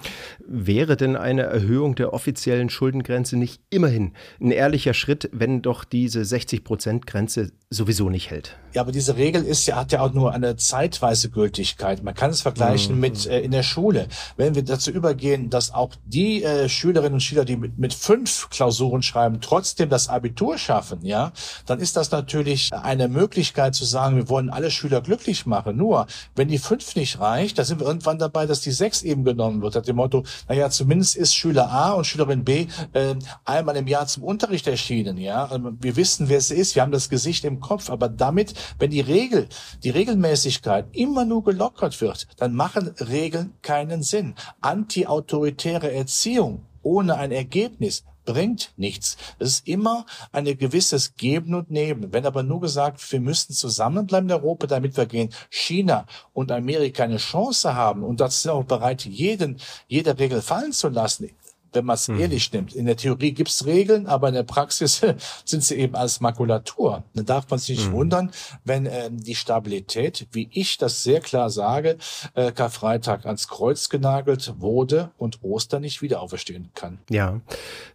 Wäre 0.46 0.96
denn 0.96 1.16
eine 1.16 1.42
Erhöhung 1.42 1.94
der 1.94 2.12
offiziellen 2.12 2.70
Schuldengrenze 2.70 3.36
nicht 3.36 3.60
immerhin 3.70 4.12
ein 4.40 4.50
ehrlicher 4.50 4.94
Schritt, 4.94 5.28
wenn 5.32 5.62
doch 5.62 5.84
diese 5.84 6.20
60-Prozent-Grenze 6.20 7.52
sowieso 7.70 8.10
nicht 8.10 8.30
hält? 8.30 8.56
Ja, 8.74 8.82
aber 8.82 8.92
diese 8.92 9.16
Regel 9.16 9.44
ist 9.44 9.66
ja, 9.66 9.76
hat 9.76 9.92
ja 9.92 10.00
auch 10.00 10.12
nur 10.12 10.32
eine 10.32 10.56
zeitweise 10.56 11.30
Gültigkeit. 11.30 12.02
Man 12.02 12.14
kann 12.14 12.30
es 12.30 12.42
vergleichen 12.42 12.94
mhm. 12.94 13.00
mit 13.00 13.26
äh, 13.26 13.40
in 13.40 13.50
der 13.50 13.62
Schule. 13.62 14.06
Wenn 14.36 14.54
wir 14.54 14.62
dazu 14.62 14.90
übergehen, 14.90 15.50
dass 15.50 15.72
auch 15.72 15.94
die 16.04 16.44
äh, 16.44 16.68
Schülerinnen 16.68 17.14
und 17.14 17.20
Schüler, 17.20 17.44
die 17.44 17.56
mit, 17.56 17.78
mit 17.78 17.94
fünf 17.94 18.50
Klausuren 18.50 19.02
schreiben, 19.02 19.40
trotzdem 19.40 19.88
das 19.88 20.08
Abitur 20.08 20.58
schaffen, 20.58 21.04
ja, 21.04 21.32
dann 21.64 21.80
ist 21.80 21.96
das 21.96 22.10
natürlich 22.10 22.72
eine 22.72 23.08
Möglichkeit 23.16 23.74
zu 23.74 23.84
sagen, 23.84 24.16
wir 24.16 24.28
wollen 24.28 24.50
alle 24.50 24.70
Schüler 24.70 25.00
glücklich 25.00 25.46
machen. 25.46 25.76
Nur, 25.76 26.06
wenn 26.34 26.48
die 26.48 26.58
fünf 26.58 26.94
nicht 26.96 27.18
reicht, 27.18 27.58
da 27.58 27.64
sind 27.64 27.80
wir 27.80 27.86
irgendwann 27.86 28.18
dabei, 28.18 28.46
dass 28.46 28.60
die 28.60 28.70
sechs 28.70 29.02
eben 29.02 29.24
genommen 29.24 29.62
wird. 29.62 29.74
Nach 29.74 29.82
dem 29.82 29.96
Motto, 29.96 30.24
naja, 30.48 30.70
zumindest 30.70 31.16
ist 31.16 31.34
Schüler 31.34 31.70
A 31.70 31.92
und 31.92 32.06
Schülerin 32.06 32.44
B 32.44 32.66
äh, 32.92 33.14
einmal 33.44 33.76
im 33.76 33.86
Jahr 33.86 34.06
zum 34.06 34.22
Unterricht 34.22 34.66
erschienen. 34.66 35.16
Ja, 35.16 35.46
also 35.46 35.72
wir 35.80 35.96
wissen, 35.96 36.28
wer 36.28 36.38
es 36.38 36.50
ist. 36.50 36.74
Wir 36.74 36.82
haben 36.82 36.92
das 36.92 37.08
Gesicht 37.08 37.44
im 37.44 37.60
Kopf. 37.60 37.90
Aber 37.90 38.08
damit, 38.08 38.54
wenn 38.78 38.90
die 38.90 39.00
Regel, 39.00 39.48
die 39.82 39.90
Regelmäßigkeit 39.90 40.86
immer 40.92 41.24
nur 41.24 41.42
gelockert 41.42 42.00
wird, 42.00 42.26
dann 42.36 42.54
machen 42.54 42.94
Regeln 43.00 43.54
keinen 43.62 44.02
Sinn. 44.02 44.34
Anti-autoritäre 44.60 45.90
Erziehung 45.92 46.66
ohne 46.82 47.16
ein 47.16 47.32
Ergebnis 47.32 48.04
bringt 48.26 48.72
nichts. 48.76 49.16
Es 49.38 49.48
ist 49.48 49.68
immer 49.68 50.04
ein 50.32 50.44
gewisses 50.58 51.16
Geben 51.16 51.54
und 51.54 51.70
Nehmen. 51.70 52.12
Wenn 52.12 52.26
aber 52.26 52.42
nur 52.42 52.60
gesagt, 52.60 53.00
wir 53.10 53.20
müssen 53.20 53.54
zusammenbleiben 53.54 54.28
in 54.28 54.36
Europa, 54.36 54.66
damit 54.66 54.98
wir 54.98 55.06
gegen 55.06 55.30
China 55.48 56.06
und 56.34 56.52
Amerika 56.52 57.04
eine 57.04 57.16
Chance 57.16 57.74
haben 57.74 58.02
und 58.02 58.20
das 58.20 58.36
ist 58.36 58.48
auch 58.48 58.64
bereit, 58.64 59.06
jeden, 59.06 59.58
jede 59.88 60.18
Regel 60.18 60.42
fallen 60.42 60.72
zu 60.72 60.90
lassen, 60.90 61.30
wenn 61.76 61.84
man 61.84 61.94
es 61.94 62.08
mhm. 62.08 62.18
ehrlich 62.18 62.52
nimmt. 62.52 62.74
In 62.74 62.86
der 62.86 62.96
Theorie 62.96 63.32
gibt 63.32 63.50
es 63.50 63.66
Regeln, 63.66 64.06
aber 64.06 64.28
in 64.28 64.34
der 64.34 64.42
Praxis 64.42 65.00
sind 65.44 65.62
sie 65.62 65.76
eben 65.76 65.94
als 65.94 66.20
Makulatur. 66.20 67.04
Dann 67.14 67.26
darf 67.26 67.48
man 67.50 67.58
sich 67.58 67.78
nicht 67.78 67.90
mhm. 67.90 67.94
wundern, 67.94 68.30
wenn 68.64 68.86
äh, 68.86 69.10
die 69.12 69.34
Stabilität, 69.34 70.26
wie 70.32 70.48
ich 70.52 70.78
das 70.78 71.04
sehr 71.04 71.20
klar 71.20 71.50
sage, 71.50 71.98
äh, 72.34 72.50
Karfreitag 72.50 73.26
ans 73.26 73.48
Kreuz 73.48 73.88
genagelt 73.88 74.54
wurde 74.58 75.10
und 75.18 75.42
Ostern 75.42 75.82
nicht 75.82 76.02
wieder 76.02 76.20
auferstehen 76.20 76.70
kann. 76.74 76.98
Ja, 77.10 77.40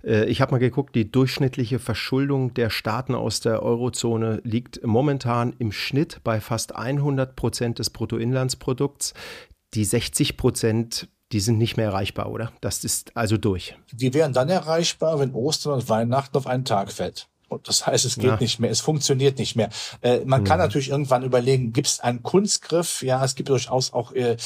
äh, 0.04 0.26
ich 0.26 0.42
habe 0.42 0.52
mal 0.52 0.60
geguckt, 0.60 0.96
die 0.96 1.12
durchschnittliche 1.12 1.80
Verschuldung 1.80 2.54
der 2.54 2.70
Staaten 2.70 3.16
aus 3.16 3.40
der 3.40 3.64
Eurozone 3.64 4.42
liegt 4.44 4.86
momentan 4.86 5.54
im 5.58 5.72
Schnitt 5.72 6.22
bei 6.24 6.40
fast 6.40 6.76
100 6.76 7.36
Prozent 7.36 7.80
des 7.80 7.90
Bruttoinlandsprodukts. 7.90 9.14
Die 9.74 9.86
60 9.86 10.38
Prozent 10.38 11.08
die 11.32 11.40
sind 11.40 11.58
nicht 11.58 11.78
mehr 11.78 11.88
erreichbar, 11.88 12.30
oder? 12.30 12.52
Das 12.62 12.84
ist 12.84 13.16
also 13.16 13.38
durch. 13.38 13.76
Die 13.92 14.14
wären 14.14 14.34
dann 14.34 14.50
erreichbar, 14.50 15.20
wenn 15.20 15.34
Ostern 15.34 15.74
und 15.74 15.90
Weihnachten 15.90 16.38
auf 16.38 16.48
einen 16.48 16.66
Tag 16.66 16.92
fällt. 16.92 17.28
Und 17.48 17.68
das 17.68 17.86
heißt, 17.86 18.06
es 18.06 18.16
geht 18.16 18.26
ja. 18.26 18.38
nicht 18.38 18.60
mehr, 18.60 18.72
es 18.72 18.80
funktioniert 18.80 19.38
nicht 19.38 19.56
mehr. 19.56 19.70
Äh, 20.02 20.22
man 20.26 20.42
mhm. 20.42 20.46
kann 20.46 20.58
natürlich 20.58 20.90
irgendwann 20.90 21.24
überlegen, 21.24 21.74
gibt 21.74 21.88
es 21.88 22.00
einen 22.00 22.24
Kunstgriff? 22.24 23.04
Ja, 23.04 23.24
es 23.26 23.36
gibt 23.36 23.50
durchaus 23.50 23.92
auch 23.92 24.14
äh, 24.14 24.38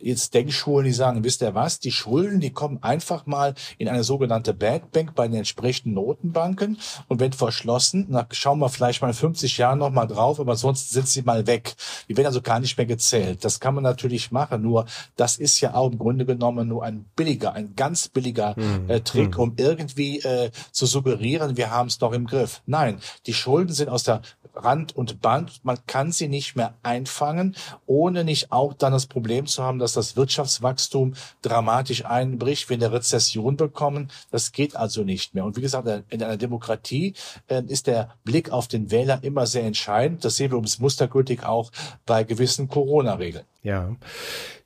jetzt 0.00 0.34
Denkschulen, 0.34 0.84
die 0.84 0.92
sagen, 0.92 1.24
wisst 1.24 1.42
ihr 1.42 1.54
was, 1.54 1.80
die 1.80 1.92
Schulden, 1.92 2.40
die 2.40 2.50
kommen 2.50 2.82
einfach 2.82 3.26
mal 3.26 3.54
in 3.78 3.88
eine 3.88 4.04
sogenannte 4.04 4.54
Bad 4.54 4.92
Bank 4.92 5.14
bei 5.14 5.28
den 5.28 5.38
entsprechenden 5.38 5.94
Notenbanken 5.94 6.78
und 7.08 7.20
wenn 7.20 7.32
verschlossen, 7.32 8.06
na, 8.08 8.26
schauen 8.30 8.58
wir 8.58 8.68
vielleicht 8.68 9.02
mal 9.02 9.08
in 9.08 9.14
50 9.14 9.58
Jahren 9.58 9.78
noch 9.78 9.90
mal 9.90 10.06
drauf, 10.06 10.40
aber 10.40 10.56
sonst 10.56 10.90
sind 10.90 11.08
sie 11.08 11.22
mal 11.22 11.46
weg. 11.46 11.74
Die 12.08 12.16
werden 12.16 12.26
also 12.26 12.42
gar 12.42 12.60
nicht 12.60 12.76
mehr 12.76 12.86
gezählt. 12.86 13.44
Das 13.44 13.60
kann 13.60 13.74
man 13.74 13.84
natürlich 13.84 14.30
machen, 14.30 14.62
nur 14.62 14.86
das 15.16 15.36
ist 15.36 15.60
ja 15.60 15.74
auch 15.74 15.90
im 15.90 15.98
Grunde 15.98 16.24
genommen 16.24 16.68
nur 16.68 16.84
ein 16.84 17.04
billiger, 17.16 17.52
ein 17.54 17.74
ganz 17.76 18.08
billiger 18.08 18.54
mhm. 18.56 18.88
äh, 18.88 19.00
Trick, 19.00 19.34
hm. 19.34 19.42
um 19.42 19.52
irgendwie 19.56 20.20
äh, 20.20 20.50
zu 20.72 20.86
suggerieren, 20.86 21.56
wir 21.56 21.70
haben 21.70 21.88
es 21.88 21.98
doch 21.98 22.12
im 22.12 22.26
Griff. 22.26 22.62
Nein, 22.66 23.00
die 23.26 23.34
Schulden 23.34 23.72
sind 23.72 23.88
aus 23.88 24.04
der 24.04 24.22
Rand 24.54 24.94
und 24.96 25.20
Band. 25.20 25.64
Man 25.64 25.78
kann 25.86 26.12
sie 26.12 26.28
nicht 26.28 26.56
mehr 26.56 26.74
einfangen, 26.82 27.56
ohne 27.86 28.24
nicht 28.24 28.52
auch 28.52 28.74
dann 28.74 28.92
das 28.92 29.06
Problem 29.06 29.46
zu 29.46 29.62
haben, 29.62 29.78
dass 29.78 29.89
das 29.92 30.16
Wirtschaftswachstum 30.16 31.14
dramatisch 31.42 32.04
einbricht, 32.04 32.68
wir 32.68 32.76
eine 32.76 32.92
Rezession 32.92 33.56
bekommen. 33.56 34.10
Das 34.30 34.52
geht 34.52 34.76
also 34.76 35.02
nicht 35.02 35.34
mehr. 35.34 35.44
Und 35.44 35.56
wie 35.56 35.60
gesagt, 35.60 35.88
in 36.08 36.22
einer 36.22 36.36
Demokratie 36.36 37.14
äh, 37.48 37.62
ist 37.66 37.86
der 37.86 38.14
Blick 38.24 38.50
auf 38.50 38.68
den 38.68 38.90
Wähler 38.90 39.20
immer 39.22 39.46
sehr 39.46 39.64
entscheidend. 39.64 40.24
Das 40.24 40.36
sehen 40.36 40.50
wir 40.50 40.58
uns 40.58 40.78
mustergültig 40.78 41.44
auch 41.44 41.70
bei 42.06 42.24
gewissen 42.24 42.68
Corona-Regeln. 42.68 43.44
Ja. 43.62 43.96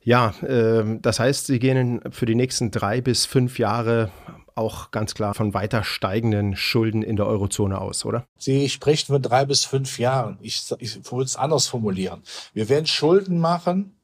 Ja, 0.03 0.29
äh, 0.41 0.99
das 1.01 1.19
heißt, 1.19 1.47
Sie 1.47 1.59
gehen 1.59 2.01
für 2.11 2.25
die 2.25 2.35
nächsten 2.35 2.71
drei 2.71 3.01
bis 3.01 3.25
fünf 3.25 3.57
Jahre 3.57 4.11
auch 4.55 4.91
ganz 4.91 5.13
klar 5.13 5.33
von 5.33 5.53
weiter 5.53 5.83
steigenden 5.83 6.55
Schulden 6.55 7.01
in 7.01 7.17
der 7.17 7.27
Eurozone 7.27 7.79
aus, 7.79 8.05
oder? 8.05 8.25
Sie 8.37 8.69
sprechen 8.69 9.07
von 9.07 9.21
drei 9.21 9.45
bis 9.45 9.65
fünf 9.65 9.99
Jahren. 9.99 10.37
Ich, 10.41 10.73
ich 10.79 11.11
würde 11.11 11.25
es 11.25 11.35
anders 11.35 11.67
formulieren. 11.67 12.23
Wir 12.53 12.69
werden 12.69 12.87
Schulden 12.87 13.39
machen, 13.39 13.94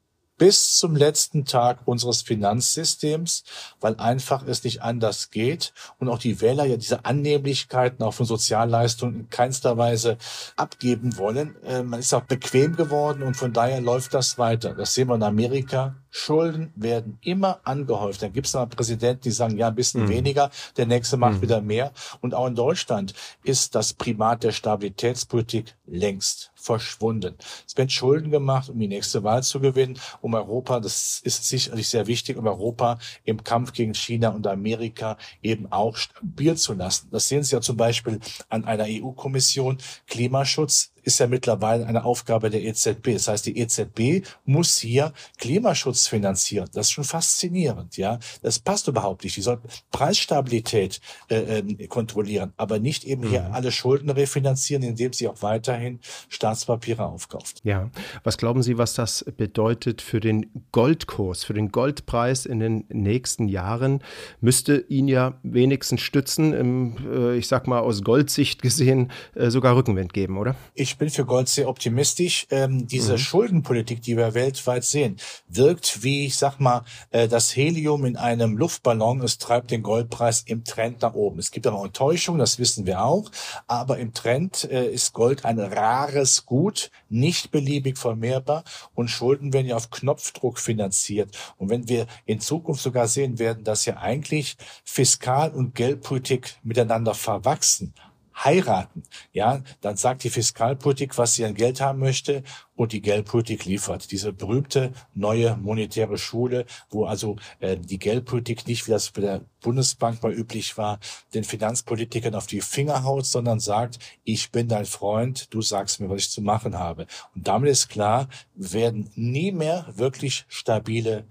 bis 0.42 0.76
zum 0.80 0.96
letzten 0.96 1.46
Tag 1.46 1.82
unseres 1.86 2.24
Finanzsystems, 2.24 3.44
weil 3.80 3.96
einfach 3.98 4.42
es 4.48 4.64
nicht 4.64 4.82
anders 4.82 5.30
geht 5.30 5.72
und 6.00 6.10
auch 6.10 6.18
die 6.18 6.42
Wähler 6.42 6.66
ja 6.66 6.78
diese 6.78 7.06
Annehmlichkeiten 7.06 8.04
auch 8.04 8.16
von 8.16 8.26
Sozialleistungen 8.26 9.20
in 9.20 9.30
keinster 9.30 9.78
Weise 9.78 10.18
abgeben 10.56 11.16
wollen. 11.20 11.62
Äh, 11.62 11.84
man 11.84 12.00
ist 12.00 12.12
auch 12.16 12.24
bequem 12.24 12.76
geworden 12.76 13.22
und 13.22 13.38
von 13.38 13.54
daher 13.54 13.82
läuft 13.82 14.16
das 14.16 14.40
weiter. 14.40 14.74
Das 14.74 14.96
sehen 14.96 15.10
wir 15.10 15.16
in 15.16 15.22
Amerika, 15.22 15.98
Schulden 16.10 16.74
werden 16.76 17.20
immer 17.22 17.60
angehäuft. 17.64 18.24
Dann 18.24 18.34
gibt 18.34 18.48
es 18.48 18.56
noch 18.56 18.68
Präsidenten, 18.68 19.22
die 19.22 19.32
sagen, 19.32 19.60
ja, 19.60 19.68
ein 19.68 19.76
bisschen 19.76 20.06
mhm. 20.06 20.10
weniger, 20.10 20.50
der 20.76 20.88
nächste 20.88 21.18
macht 21.18 21.36
mhm. 21.36 21.42
wieder 21.44 21.62
mehr. 21.62 21.92
Und 22.20 22.34
auch 22.34 22.48
in 22.48 22.56
Deutschland 22.56 23.14
ist 23.44 23.76
das 23.76 23.94
Primat 23.94 24.44
der 24.44 24.54
Stabilitätspolitik 24.54 25.76
längst 25.86 26.51
verschwunden. 26.62 27.36
Es 27.68 27.76
werden 27.78 27.90
Schulden 27.90 28.32
gemacht, 28.32 28.70
um 28.70 28.80
die 28.80 28.88
nächste 28.88 29.24
Wahl 29.24 29.44
zu 29.44 29.60
gewinnen, 29.60 30.00
um 30.22 30.34
Europa, 30.34 30.80
das 30.80 31.22
ist 31.24 31.48
sicherlich 31.48 31.90
sehr 31.90 32.08
wichtig, 32.08 32.38
um 32.38 32.48
Europa 32.48 33.00
im 33.24 33.44
Kampf 33.44 33.74
gegen 33.74 33.94
China 33.94 34.30
und 34.30 34.48
Amerika 34.48 35.18
eben 35.42 35.72
auch 35.72 35.98
stabil 35.98 36.56
zu 36.56 36.74
lassen. 36.74 37.10
Das 37.12 37.28
sehen 37.28 37.44
Sie 37.44 37.56
ja 37.56 37.62
zum 37.62 37.78
Beispiel 37.78 38.20
an 38.50 38.66
einer 38.66 38.86
EU-Kommission. 38.88 39.78
Klimaschutz 40.08 40.92
ist 41.04 41.20
ja 41.20 41.28
mittlerweile 41.28 41.86
eine 41.86 42.04
Aufgabe 42.04 42.50
der 42.50 42.62
EZB. 42.64 43.14
Das 43.14 43.28
heißt, 43.28 43.46
die 43.46 43.58
EZB 43.58 44.26
muss 44.46 44.78
hier 44.78 45.14
Klimaschutz 45.38 46.08
finanzieren. 46.08 46.70
Das 46.74 46.88
ist 46.88 46.92
schon 46.92 47.04
faszinierend, 47.04 47.98
ja. 47.98 48.20
Das 48.42 48.60
passt 48.60 48.88
überhaupt 48.88 49.24
nicht. 49.24 49.36
Die 49.38 49.42
soll 49.42 49.60
Preisstabilität 49.92 51.00
äh, 51.30 51.60
äh, 51.60 51.88
kontrollieren, 51.88 52.54
aber 52.58 52.80
nicht 52.80 53.04
eben 53.04 53.28
hier 53.28 53.44
mhm. 53.44 53.54
alle 53.54 53.72
Schulden 53.72 54.10
refinanzieren, 54.10 54.84
indem 54.84 55.14
sie 55.14 55.28
auch 55.28 55.42
weiterhin 55.42 56.00
Staatspapiere 56.30 57.06
aufkauft. 57.06 57.62
Ja. 57.64 57.90
Was 58.24 58.38
glauben 58.38 58.64
Sie, 58.64 58.78
was 58.78 58.94
das 58.94 59.26
bedeutet 59.38 60.02
für 60.02 60.20
den 60.20 60.50
Goldkurs, 60.72 61.44
für 61.44 61.54
den 61.54 61.72
Goldpreis 61.72 62.46
in 62.46 62.60
den 62.60 62.86
nächsten 62.90 63.48
Jahren? 63.48 64.04
Müsste 64.40 64.86
ihn 64.90 65.08
ja 65.08 65.40
wenigstens 65.44 66.02
stützen, 66.02 66.54
im, 66.54 66.98
äh, 67.12 67.38
ich 67.38 67.48
sag 67.48 67.68
mal 67.68 67.80
aus 67.80 68.04
Goldsicht 68.04 68.62
gesehen, 68.62 69.12
äh, 69.36 69.50
sogar 69.50 69.76
Rückenwind 69.76 70.14
geben, 70.14 70.38
oder? 70.38 70.56
Ich 70.74 70.91
ich 70.92 70.98
bin 70.98 71.10
für 71.10 71.26
Gold 71.26 71.48
sehr 71.48 71.70
optimistisch. 71.70 72.48
Ähm, 72.50 72.86
diese 72.86 73.14
mhm. 73.14 73.18
Schuldenpolitik, 73.18 74.02
die 74.02 74.18
wir 74.18 74.34
weltweit 74.34 74.84
sehen, 74.84 75.16
wirkt 75.48 76.04
wie, 76.04 76.26
ich 76.26 76.36
sag 76.36 76.60
mal, 76.60 76.84
äh, 77.12 77.30
das 77.30 77.56
Helium 77.56 78.04
in 78.04 78.18
einem 78.18 78.58
Luftballon. 78.58 79.22
Es 79.22 79.38
treibt 79.38 79.72
den 79.72 79.84
Goldpreis 79.84 80.42
im 80.42 80.66
Trend 80.66 81.02
nach 81.02 81.14
oben. 81.14 81.40
Es 81.40 81.52
gibt 81.52 81.66
aber 81.66 81.82
Enttäuschung, 81.82 82.38
das 82.38 82.60
wissen 82.60 82.86
wir 82.86 83.04
auch. 83.06 83.32
Aber 83.68 84.00
im 84.00 84.14
Trend 84.14 84.66
äh, 84.70 84.92
ist 84.92 85.14
Gold 85.14 85.46
ein 85.46 85.60
rares 85.60 86.46
Gut, 86.46 86.92
nicht 87.08 87.52
beliebig 87.52 87.98
vermehrbar 87.98 88.66
und 88.94 89.08
Schulden 89.08 89.54
werden 89.54 89.68
ja 89.68 89.78
auf 89.78 89.92
Knopfdruck 89.92 90.60
finanziert. 90.60 91.38
Und 91.58 91.70
wenn 91.70 91.88
wir 91.88 92.06
in 92.26 92.42
Zukunft 92.42 92.84
sogar 92.84 93.08
sehen 93.08 93.40
werden, 93.40 93.64
dass 93.64 93.86
ja 93.86 93.98
eigentlich 93.98 94.58
Fiskal- 94.84 95.52
und 95.52 95.74
Geldpolitik 95.74 96.56
miteinander 96.64 97.14
verwachsen, 97.14 97.94
heiraten, 98.36 99.04
ja, 99.34 99.62
dann 99.82 99.98
sagt 99.98 100.24
die 100.24 100.30
Fiskalpolitik, 100.30 101.18
was 101.18 101.36
sie 101.36 101.46
an 101.46 101.56
Geld 101.56 101.82
haben 101.82 102.00
möchte 102.00 102.44
und 102.76 102.94
die 102.94 103.02
Geldpolitik 103.02 103.66
liefert. 103.66 104.12
Diese 104.12 104.34
berühmte 104.34 104.92
neue 105.14 105.56
monetäre 105.58 106.18
Schule, 106.18 106.66
wo 106.90 107.06
also 107.06 107.36
äh, 107.60 107.78
die 107.78 108.00
Geldpolitik 108.00 108.68
nicht, 108.68 108.88
wie 108.88 108.92
das 108.92 109.12
bei 109.12 109.22
der 109.22 109.42
Bundesbank 109.62 110.24
mal 110.24 110.34
üblich 110.34 110.78
war, 110.78 111.00
den 111.34 111.44
Finanzpolitikern 111.44 112.34
auf 112.34 112.48
die 112.48 112.62
Finger 112.62 113.04
haut, 113.04 113.26
sondern 113.26 113.60
sagt, 113.60 114.00
ich 114.24 114.52
bin 114.52 114.68
dein 114.68 114.86
Freund, 114.86 115.54
du 115.54 115.62
sagst 115.62 116.00
mir, 116.00 116.10
was 116.10 116.22
ich 116.22 116.32
zu 116.32 116.42
machen 116.42 116.80
habe. 116.80 117.06
Und 117.36 117.48
damit 117.48 117.70
ist 117.70 117.90
klar, 117.90 118.28
werden 118.56 119.12
nie 119.16 119.52
mehr 119.52 119.86
wirklich 119.96 120.46
stabile 120.48 121.26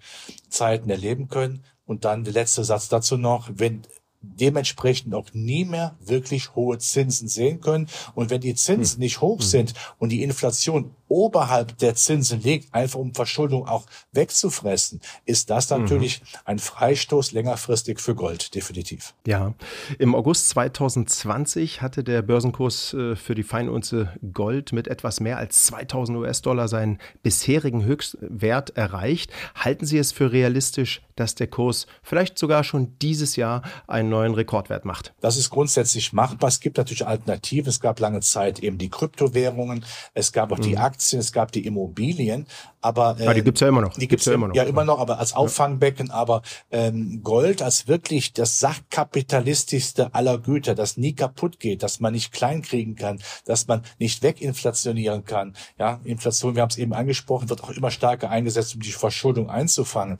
Zeiten 0.48 0.90
erleben 0.90 1.28
können. 1.28 1.64
Und 1.84 2.04
dann 2.04 2.22
der 2.22 2.32
letzte 2.32 2.62
Satz 2.62 2.88
dazu 2.88 3.16
noch, 3.16 3.50
wenn 3.52 3.82
dementsprechend 4.22 5.14
auch 5.14 5.32
nie 5.32 5.64
mehr 5.64 5.96
wirklich 6.00 6.54
hohe 6.54 6.78
Zinsen 6.78 7.28
sehen 7.28 7.60
können. 7.60 7.88
Und 8.14 8.30
wenn 8.30 8.40
die 8.40 8.54
Zinsen 8.54 8.96
hm. 8.96 9.00
nicht 9.00 9.20
hoch 9.20 9.40
hm. 9.40 9.46
sind 9.46 9.74
und 9.98 10.10
die 10.10 10.22
Inflation 10.22 10.94
oberhalb 11.10 11.76
der 11.78 11.94
Zinsen 11.96 12.40
liegt, 12.40 12.72
einfach 12.72 12.98
um 12.98 13.14
Verschuldung 13.14 13.66
auch 13.66 13.84
wegzufressen, 14.12 15.00
ist 15.26 15.50
das 15.50 15.68
mhm. 15.68 15.82
natürlich 15.82 16.20
mhm. 16.20 16.26
ein 16.44 16.58
Freistoß 16.58 17.32
längerfristig 17.32 18.00
für 18.00 18.14
Gold, 18.14 18.54
definitiv. 18.54 19.12
Ja, 19.26 19.54
im 19.98 20.14
August 20.14 20.48
2020 20.50 21.82
hatte 21.82 22.04
der 22.04 22.22
Börsenkurs 22.22 22.94
äh, 22.94 23.16
für 23.16 23.34
die 23.34 23.42
Feinunze 23.42 24.12
Gold 24.32 24.72
mit 24.72 24.86
etwas 24.86 25.20
mehr 25.20 25.38
als 25.38 25.64
2000 25.66 26.16
US-Dollar 26.18 26.68
seinen 26.68 26.98
bisherigen 27.22 27.84
Höchstwert 27.84 28.76
erreicht. 28.76 29.32
Halten 29.56 29.86
Sie 29.86 29.98
es 29.98 30.12
für 30.12 30.30
realistisch, 30.30 31.02
dass 31.16 31.34
der 31.34 31.48
Kurs 31.48 31.86
vielleicht 32.02 32.38
sogar 32.38 32.62
schon 32.62 32.96
dieses 33.00 33.34
Jahr 33.34 33.62
einen 33.88 34.08
neuen 34.08 34.34
Rekordwert 34.34 34.84
macht? 34.84 35.12
Das 35.20 35.36
ist 35.36 35.50
grundsätzlich 35.50 36.12
machbar. 36.12 36.48
Es 36.48 36.60
gibt 36.60 36.78
natürlich 36.78 37.06
Alternativen. 37.06 37.68
Es 37.68 37.80
gab 37.80 37.98
lange 37.98 38.20
Zeit 38.20 38.60
eben 38.60 38.78
die 38.78 38.88
Kryptowährungen. 38.88 39.84
Es 40.14 40.32
gab 40.32 40.52
auch 40.52 40.58
mhm. 40.58 40.62
die 40.62 40.78
Aktien. 40.78 40.99
Es 41.00 41.32
gab 41.32 41.52
die 41.52 41.66
Immobilien. 41.66 42.46
Aber 42.80 43.16
äh, 43.18 43.24
ja, 43.24 43.34
die 43.34 43.42
gibt's 43.42 43.60
ja 43.60 43.68
immer 43.68 43.82
noch. 43.82 43.94
Die 43.94 44.08
gibt's 44.08 44.24
ja 44.24 44.32
immer 44.32 44.48
noch. 44.48 44.54
Ja, 44.54 44.62
immer 44.62 44.84
noch, 44.84 44.98
aber 44.98 45.18
als 45.18 45.34
Auffangbecken. 45.34 46.08
Ja. 46.08 46.14
Aber 46.14 46.42
ähm, 46.70 47.22
Gold 47.22 47.62
als 47.62 47.88
wirklich 47.88 48.32
das 48.32 48.58
sachkapitalistischste 48.58 50.14
aller 50.14 50.38
Güter, 50.38 50.74
das 50.74 50.96
nie 50.96 51.14
kaputt 51.14 51.60
geht, 51.60 51.82
dass 51.82 52.00
man 52.00 52.12
nicht 52.12 52.32
kleinkriegen 52.32 52.94
kann, 52.94 53.20
dass 53.44 53.66
man 53.66 53.82
nicht 53.98 54.22
weginflationieren 54.22 55.24
kann. 55.24 55.54
Ja, 55.78 56.00
Inflation, 56.04 56.54
wir 56.54 56.62
haben 56.62 56.70
es 56.70 56.78
eben 56.78 56.94
angesprochen, 56.94 57.48
wird 57.50 57.62
auch 57.62 57.70
immer 57.70 57.90
stärker 57.90 58.30
eingesetzt, 58.30 58.74
um 58.74 58.80
die 58.80 58.92
Verschuldung 58.92 59.50
einzufangen 59.50 60.18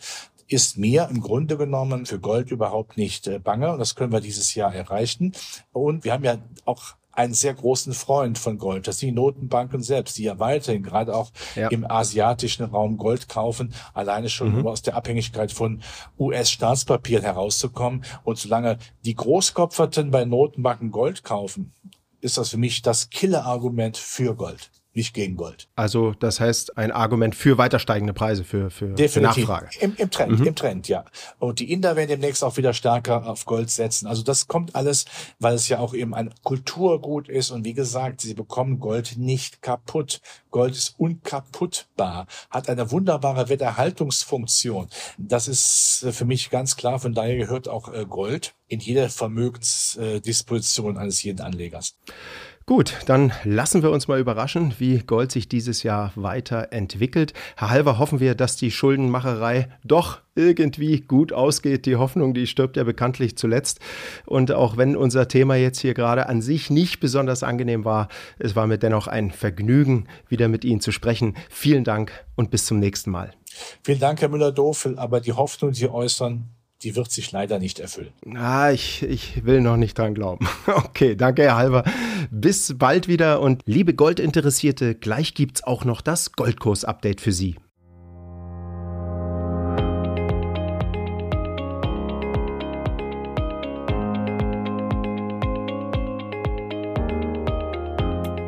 ist 0.51 0.77
mir 0.77 1.09
im 1.09 1.21
Grunde 1.21 1.57
genommen 1.57 2.07
für 2.07 2.19
Gold 2.19 2.51
überhaupt 2.51 2.97
nicht 2.97 3.29
äh, 3.29 3.39
bange 3.39 3.73
und 3.73 3.79
das 3.79 3.95
können 3.95 4.13
wir 4.13 4.21
dieses 4.21 4.55
Jahr 4.55 4.75
erreichen. 4.75 5.33
Und 5.73 6.05
wir 6.05 6.13
haben 6.13 6.25
ja 6.25 6.39
auch 6.65 6.97
einen 7.13 7.35
sehr 7.35 7.55
großen 7.55 7.93
Freund 7.93 8.39
von 8.39 8.59
Gold. 8.59 8.87
Das 8.87 8.99
sind 8.99 9.09
die 9.09 9.15
Notenbanken 9.15 9.83
selbst, 9.83 10.19
die 10.19 10.25
ja 10.25 10.39
weiterhin 10.39 10.83
gerade 10.83 11.15
auch 11.15 11.31
ja. 11.55 11.69
im 11.69 11.91
asiatischen 11.91 12.65
Raum 12.65 12.97
Gold 12.97 13.29
kaufen, 13.29 13.75
alleine 13.95 14.29
schon 14.29 14.53
mhm. 14.53 14.61
um 14.61 14.67
aus 14.69 14.83
der 14.83 14.97
Abhängigkeit 14.97 15.53
von 15.53 15.83
US-Staatspapieren 16.19 17.25
herauszukommen. 17.25 18.05
Und 18.25 18.39
solange 18.39 18.79
die 19.05 19.15
Großkopferten 19.15 20.11
bei 20.11 20.25
Notenbanken 20.25 20.91
Gold 20.91 21.25
kaufen, 21.25 21.73
ist 22.21 22.39
das 22.39 22.51
für 22.51 22.59
mich 22.59 22.83
das 22.83 23.11
Killerargument 23.11 23.97
für 23.97 24.35
Gold 24.35 24.71
nicht 24.93 25.15
gegen 25.15 25.37
Gold. 25.37 25.69
Also 25.77 26.15
das 26.19 26.41
heißt 26.41 26.77
ein 26.77 26.91
Argument 26.91 27.35
für 27.35 27.59
weiter 27.59 27.79
steigende 27.79 28.13
Preise, 28.13 28.45
für, 28.45 28.71
für, 28.71 28.89
Definitiv. 28.89 29.49
Nachfrage. 29.49 29.79
Im, 29.81 29.95
Im 29.97 30.11
Trend, 30.11 30.41
mhm. 30.41 30.47
im 30.47 30.55
Trend, 30.55 30.89
ja. 30.89 31.05
Und 31.39 31.61
die 31.61 31.73
Inder 31.73 31.95
werden 31.97 32.09
demnächst 32.09 32.43
auch 32.43 32.57
wieder 32.57 32.73
stärker 32.73 33.27
auf 33.27 33.45
Gold 33.45 33.71
setzen. 33.71 34.07
Also 34.07 34.23
das 34.23 34.49
kommt 34.49 34.75
alles, 34.75 35.05
weil 35.39 35.55
es 35.55 35.69
ja 35.69 35.79
auch 35.79 35.95
eben 35.95 36.15
ein 36.15 36.35
Kulturgut 36.43 37.29
ist. 37.29 37.51
Und 37.51 37.65
wie 37.65 37.75
gesagt, 37.75 38.21
sie 38.21 38.35
bekommen 38.35 38.81
Gold 38.81 39.17
nicht 39.17 39.63
kaputt. 39.63 40.21
Gold 40.51 40.75
ist 40.75 40.95
unkaputtbar, 40.99 42.27
hat 42.51 42.69
eine 42.69 42.91
wunderbare 42.91 43.49
Wetterhaltungsfunktion. 43.49 44.89
Das 45.19 45.49
ist 45.49 46.07
für 46.11 46.25
mich 46.25 46.51
ganz 46.51 46.77
klar. 46.77 46.99
Von 46.99 47.15
daher 47.15 47.37
gehört 47.37 47.69
auch 47.69 47.93
äh, 47.93 48.05
Gold 48.07 48.55
in 48.69 48.81
jeder 48.81 49.11
Vermögensdisposition 49.11 50.97
eines 50.97 51.23
jeden 51.23 51.41
Anlegers. 51.41 51.97
Gut, 52.71 52.95
dann 53.07 53.33
lassen 53.43 53.83
wir 53.83 53.91
uns 53.91 54.07
mal 54.07 54.21
überraschen, 54.21 54.75
wie 54.79 54.99
Gold 54.99 55.33
sich 55.33 55.49
dieses 55.49 55.83
Jahr 55.83 56.13
weiterentwickelt. 56.15 57.35
Herr 57.57 57.71
Halver, 57.71 57.99
hoffen 57.99 58.21
wir, 58.21 58.37
dass 58.37 58.55
die 58.55 58.71
Schuldenmacherei 58.71 59.69
doch 59.83 60.21
irgendwie 60.37 61.01
gut 61.01 61.33
ausgeht. 61.33 61.85
Die 61.85 61.97
Hoffnung, 61.97 62.33
die 62.33 62.47
stirbt 62.47 62.77
ja 62.77 62.85
bekanntlich 62.85 63.37
zuletzt. 63.37 63.81
Und 64.25 64.53
auch 64.53 64.77
wenn 64.77 64.97
unser 64.97 65.27
Thema 65.27 65.57
jetzt 65.57 65.81
hier 65.81 65.95
gerade 65.95 66.29
an 66.29 66.43
sich 66.43 66.71
nicht 66.71 67.01
besonders 67.01 67.43
angenehm 67.43 67.85
war, 67.85 68.07
es 68.39 68.55
war 68.55 68.69
mir 68.69 68.79
dennoch 68.79 69.09
ein 69.09 69.33
Vergnügen, 69.33 70.07
wieder 70.29 70.40
mit 70.49 70.65
Ihnen 70.65 70.81
zu 70.81 70.93
sprechen. 70.93 71.37
Vielen 71.49 71.85
Dank 71.85 72.13
und 72.37 72.51
bis 72.51 72.67
zum 72.67 72.79
nächsten 72.79 73.11
Mal. 73.11 73.33
Vielen 73.83 74.01
Dank, 74.01 74.21
Herr 74.21 74.29
Müller-Dofel. 74.29 74.99
Aber 74.99 75.21
die 75.21 75.33
Hoffnung, 75.33 75.73
die 75.73 75.79
Sie 75.81 75.91
äußern, 75.91 76.49
die 76.83 76.97
wird 76.97 77.11
sich 77.11 77.31
leider 77.33 77.59
nicht 77.59 77.79
erfüllen. 77.79 78.13
Ah, 78.35 78.71
ich, 78.71 79.03
ich 79.03 79.45
will 79.45 79.61
noch 79.61 79.77
nicht 79.77 79.99
dran 79.99 80.15
glauben. 80.15 80.49
Okay, 80.67 81.15
danke, 81.15 81.43
Herr 81.43 81.57
Halber. 81.57 81.85
Bis 82.31 82.75
bald 82.79 83.09
wieder 83.09 83.41
und 83.41 83.63
liebe 83.67 83.95
Goldinteressierte, 83.95 84.95
gleich 84.95 85.35
gibt's 85.35 85.63
auch 85.63 85.85
noch 85.85 86.01
das 86.01 86.33
Goldkurs-Update 86.33 87.21
für 87.21 87.33
Sie. 87.33 87.57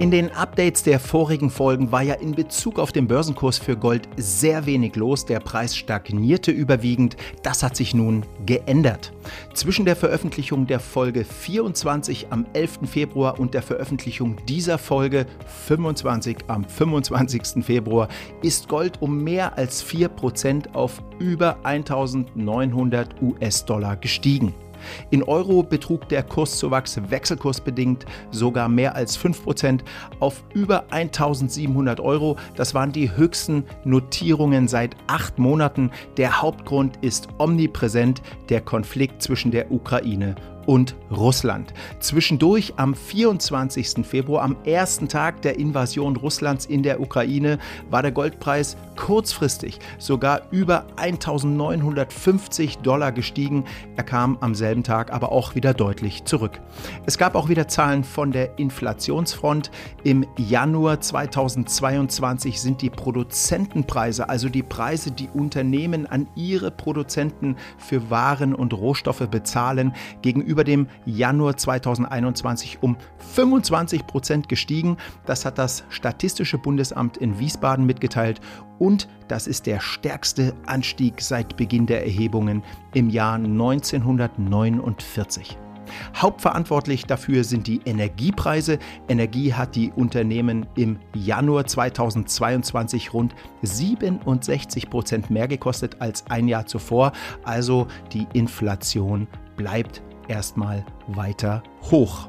In 0.02 0.11
den 0.11 0.32
Updates 0.32 0.82
der 0.82 0.99
vorigen 0.99 1.49
Folgen 1.49 1.92
war 1.92 2.02
ja 2.02 2.14
in 2.14 2.32
Bezug 2.32 2.80
auf 2.80 2.90
den 2.90 3.06
Börsenkurs 3.06 3.59
für 3.59 3.76
Gold 3.76 4.09
sehr 4.16 4.66
wenig 4.66 4.97
los. 4.97 5.26
Der 5.26 5.38
Preis 5.38 5.76
stagnierte 5.76 6.50
überwiegend. 6.50 7.16
Das 7.44 7.62
hat 7.62 7.76
sich 7.76 7.94
nun 7.94 8.26
geändert. 8.44 9.12
Zwischen 9.54 9.85
der 9.85 9.94
Veröffentlichung 9.94 10.66
der 10.66 10.80
Folge 10.80 11.25
24 11.25 12.26
am 12.30 12.47
11. 12.52 12.80
Februar 12.87 13.38
und 13.38 13.54
der 13.54 13.62
Veröffentlichung 13.62 14.38
dieser 14.49 14.76
Folge 14.76 15.25
25 15.68 16.38
am 16.49 16.64
25. 16.64 17.64
Februar 17.64 18.09
ist 18.42 18.68
Gold 18.68 19.00
um 19.00 19.23
mehr 19.23 19.56
als 19.56 19.87
4% 19.87 20.75
auf 20.75 21.00
über 21.21 21.64
1900 21.64 23.23
US-Dollar 23.23 23.94
gestiegen. 23.99 24.52
In 25.11 25.23
Euro 25.23 25.62
betrug 25.62 26.09
der 26.09 26.23
Kurszuwachs 26.23 27.01
wechselkursbedingt 27.09 28.07
sogar 28.31 28.69
mehr 28.69 28.95
als 28.95 29.19
5% 29.19 29.81
auf 30.21 30.43
über 30.55 30.85
1700 30.91 32.01
Euro. 32.01 32.37
Das 32.57 32.75
waren 32.75 32.93
die 32.93 33.15
höchsten 33.15 33.65
Notierungen 33.85 34.69
seit 34.69 34.97
acht 35.07 35.39
Monaten. 35.39 35.91
Der 36.17 36.41
Hauptgrund 36.41 36.99
ist 37.01 37.29
omnipräsent, 37.39 38.23
der 38.49 38.61
Konflikt 38.61 39.23
zwischen 39.23 39.51
der 39.51 39.71
Ukraine 39.71 40.35
und 40.66 40.95
Russland. 41.11 41.73
Zwischendurch 42.00 42.75
am 42.76 42.95
24. 42.95 44.07
Februar, 44.07 44.42
am 44.42 44.57
ersten 44.64 45.09
Tag 45.09 45.42
der 45.42 45.59
Invasion 45.59 46.16
Russlands 46.16 46.66
in 46.66 46.83
der 46.83 47.00
Ukraine, 47.00 47.59
war 47.90 48.02
der 48.02 48.12
Goldpreis 48.12 48.76
kurzfristig 48.97 49.78
sogar 49.99 50.42
über 50.50 50.87
1950 50.97 52.78
Dollar 52.78 53.12
gestiegen. 53.12 53.64
Er 53.97 54.04
kam 54.04 54.38
am 54.40 54.54
selben 54.54 54.83
Tag 54.83 55.12
aber 55.12 55.33
auch 55.33 55.54
wieder 55.54 55.75
deutlich 55.75 56.25
zurück. 56.25 56.61
Es 57.07 57.19
gab 57.19 57.35
auch 57.35 57.49
wieder 57.49 57.69
Zahlen 57.69 58.04
von 58.04 58.33
der 58.33 58.59
Inflationsfront. 58.59 59.71
Im 60.04 60.26
Januar 60.37 61.00
2022 61.00 62.60
sind 62.60 62.82
die 62.82 62.91
Produzentenpreise, 62.91 64.28
also 64.28 64.49
die 64.49 64.63
Preise, 64.63 65.10
die 65.10 65.28
Unternehmen 65.28 66.06
an 66.06 66.28
ihre 66.37 66.71
Produzenten 66.71 67.56
für 67.78 68.10
Waren 68.10 68.54
und 68.54 68.73
Rohstoffe 68.73 69.26
bezahlen, 69.28 69.95
gegenüber 70.23 70.51
dem 70.54 70.86
Januar 71.06 71.56
2021 71.56 72.78
um 72.82 72.97
25 73.34 74.06
Prozent 74.06 74.49
gestiegen. 74.49 74.97
Das 75.25 75.45
hat 75.45 75.58
das 75.58 75.84
Statistische 75.88 76.58
Bundesamt 76.58 77.17
in 77.17 77.38
Wiesbaden 77.38 77.86
mitgeteilt 77.86 78.41
und 78.78 79.08
das 79.28 79.47
ist 79.47 79.67
der 79.67 79.80
stärkste 79.80 80.52
Anstieg 80.67 81.23
seit 81.23 81.56
Beginn 81.56 81.86
der 81.86 82.04
Erhebungen 82.04 82.62
im 82.93 83.08
Jahr 83.08 83.36
1949. 83.36 85.56
Hauptverantwortlich 86.17 87.06
dafür 87.06 87.45
sind 87.45 87.67
die 87.67 87.80
Energiepreise. 87.84 88.78
Energie 89.08 89.52
hat 89.52 89.75
die 89.75 89.93
Unternehmen 89.93 90.67
im 90.76 90.99
Januar 91.15 91.67
2022 91.67 93.12
rund 93.12 93.34
67 93.62 94.91
Prozent 94.91 95.30
mehr 95.30 95.49
gekostet 95.49 96.00
als 96.00 96.26
ein 96.28 96.49
Jahr 96.49 96.67
zuvor. 96.67 97.12
Also 97.45 97.86
die 98.12 98.26
Inflation 98.32 99.26
bleibt 99.56 100.02
erstmal 100.28 100.85
weiter 101.08 101.63
hoch. 101.91 102.28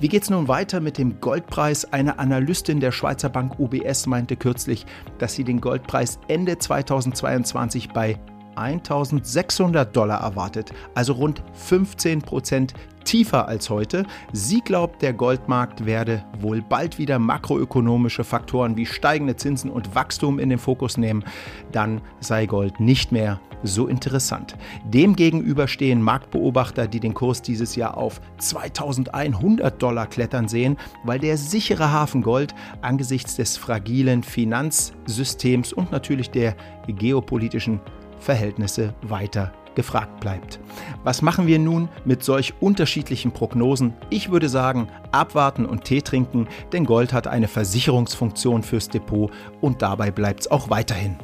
Wie 0.00 0.08
geht 0.08 0.22
es 0.22 0.30
nun 0.30 0.48
weiter 0.48 0.80
mit 0.80 0.98
dem 0.98 1.20
Goldpreis? 1.20 1.92
Eine 1.92 2.18
Analystin 2.18 2.80
der 2.80 2.92
Schweizer 2.92 3.28
Bank 3.28 3.58
UBS 3.58 4.06
meinte 4.06 4.36
kürzlich, 4.36 4.86
dass 5.18 5.34
sie 5.34 5.44
den 5.44 5.60
Goldpreis 5.60 6.18
Ende 6.28 6.58
2022 6.58 7.90
bei 7.90 8.18
1600 8.56 9.94
Dollar 9.96 10.20
erwartet, 10.20 10.72
also 10.94 11.14
rund 11.14 11.42
15 11.54 12.22
Prozent 12.22 12.74
tiefer 13.04 13.48
als 13.48 13.68
heute. 13.68 14.06
Sie 14.32 14.60
glaubt, 14.60 15.02
der 15.02 15.12
Goldmarkt 15.12 15.84
werde 15.84 16.24
wohl 16.40 16.62
bald 16.62 16.98
wieder 16.98 17.18
makroökonomische 17.18 18.24
Faktoren 18.24 18.76
wie 18.76 18.86
steigende 18.86 19.36
Zinsen 19.36 19.70
und 19.70 19.94
Wachstum 19.94 20.38
in 20.38 20.48
den 20.48 20.58
Fokus 20.58 20.96
nehmen. 20.96 21.24
Dann 21.72 22.00
sei 22.20 22.46
Gold 22.46 22.80
nicht 22.80 23.12
mehr 23.12 23.40
so 23.64 23.88
interessant. 23.88 24.56
Demgegenüber 24.84 25.66
stehen 25.66 26.02
Marktbeobachter, 26.02 26.86
die 26.86 27.00
den 27.00 27.14
Kurs 27.14 27.42
dieses 27.42 27.74
Jahr 27.76 27.96
auf 27.96 28.20
2100 28.38 29.82
Dollar 29.82 30.06
klettern 30.06 30.48
sehen, 30.48 30.76
weil 31.02 31.18
der 31.18 31.36
sichere 31.36 31.90
Hafen 31.90 32.22
Gold 32.22 32.54
angesichts 32.82 33.36
des 33.36 33.56
fragilen 33.56 34.22
Finanzsystems 34.22 35.72
und 35.72 35.90
natürlich 35.90 36.30
der 36.30 36.54
geopolitischen 36.86 37.80
Verhältnisse 38.18 38.94
weiter 39.02 39.52
gefragt 39.74 40.20
bleibt. 40.20 40.60
Was 41.02 41.22
machen 41.22 41.46
wir 41.46 41.58
nun 41.58 41.88
mit 42.04 42.22
solch 42.22 42.54
unterschiedlichen 42.60 43.32
Prognosen? 43.32 43.92
Ich 44.10 44.30
würde 44.30 44.48
sagen, 44.48 44.88
abwarten 45.12 45.66
und 45.66 45.84
Tee 45.84 46.00
trinken, 46.00 46.46
denn 46.72 46.84
Gold 46.84 47.12
hat 47.12 47.26
eine 47.26 47.48
Versicherungsfunktion 47.48 48.62
fürs 48.62 48.88
Depot 48.88 49.30
und 49.60 49.82
dabei 49.82 50.10
bleibt 50.10 50.40
es 50.40 50.50
auch 50.50 50.70
weiterhin. 50.70 51.16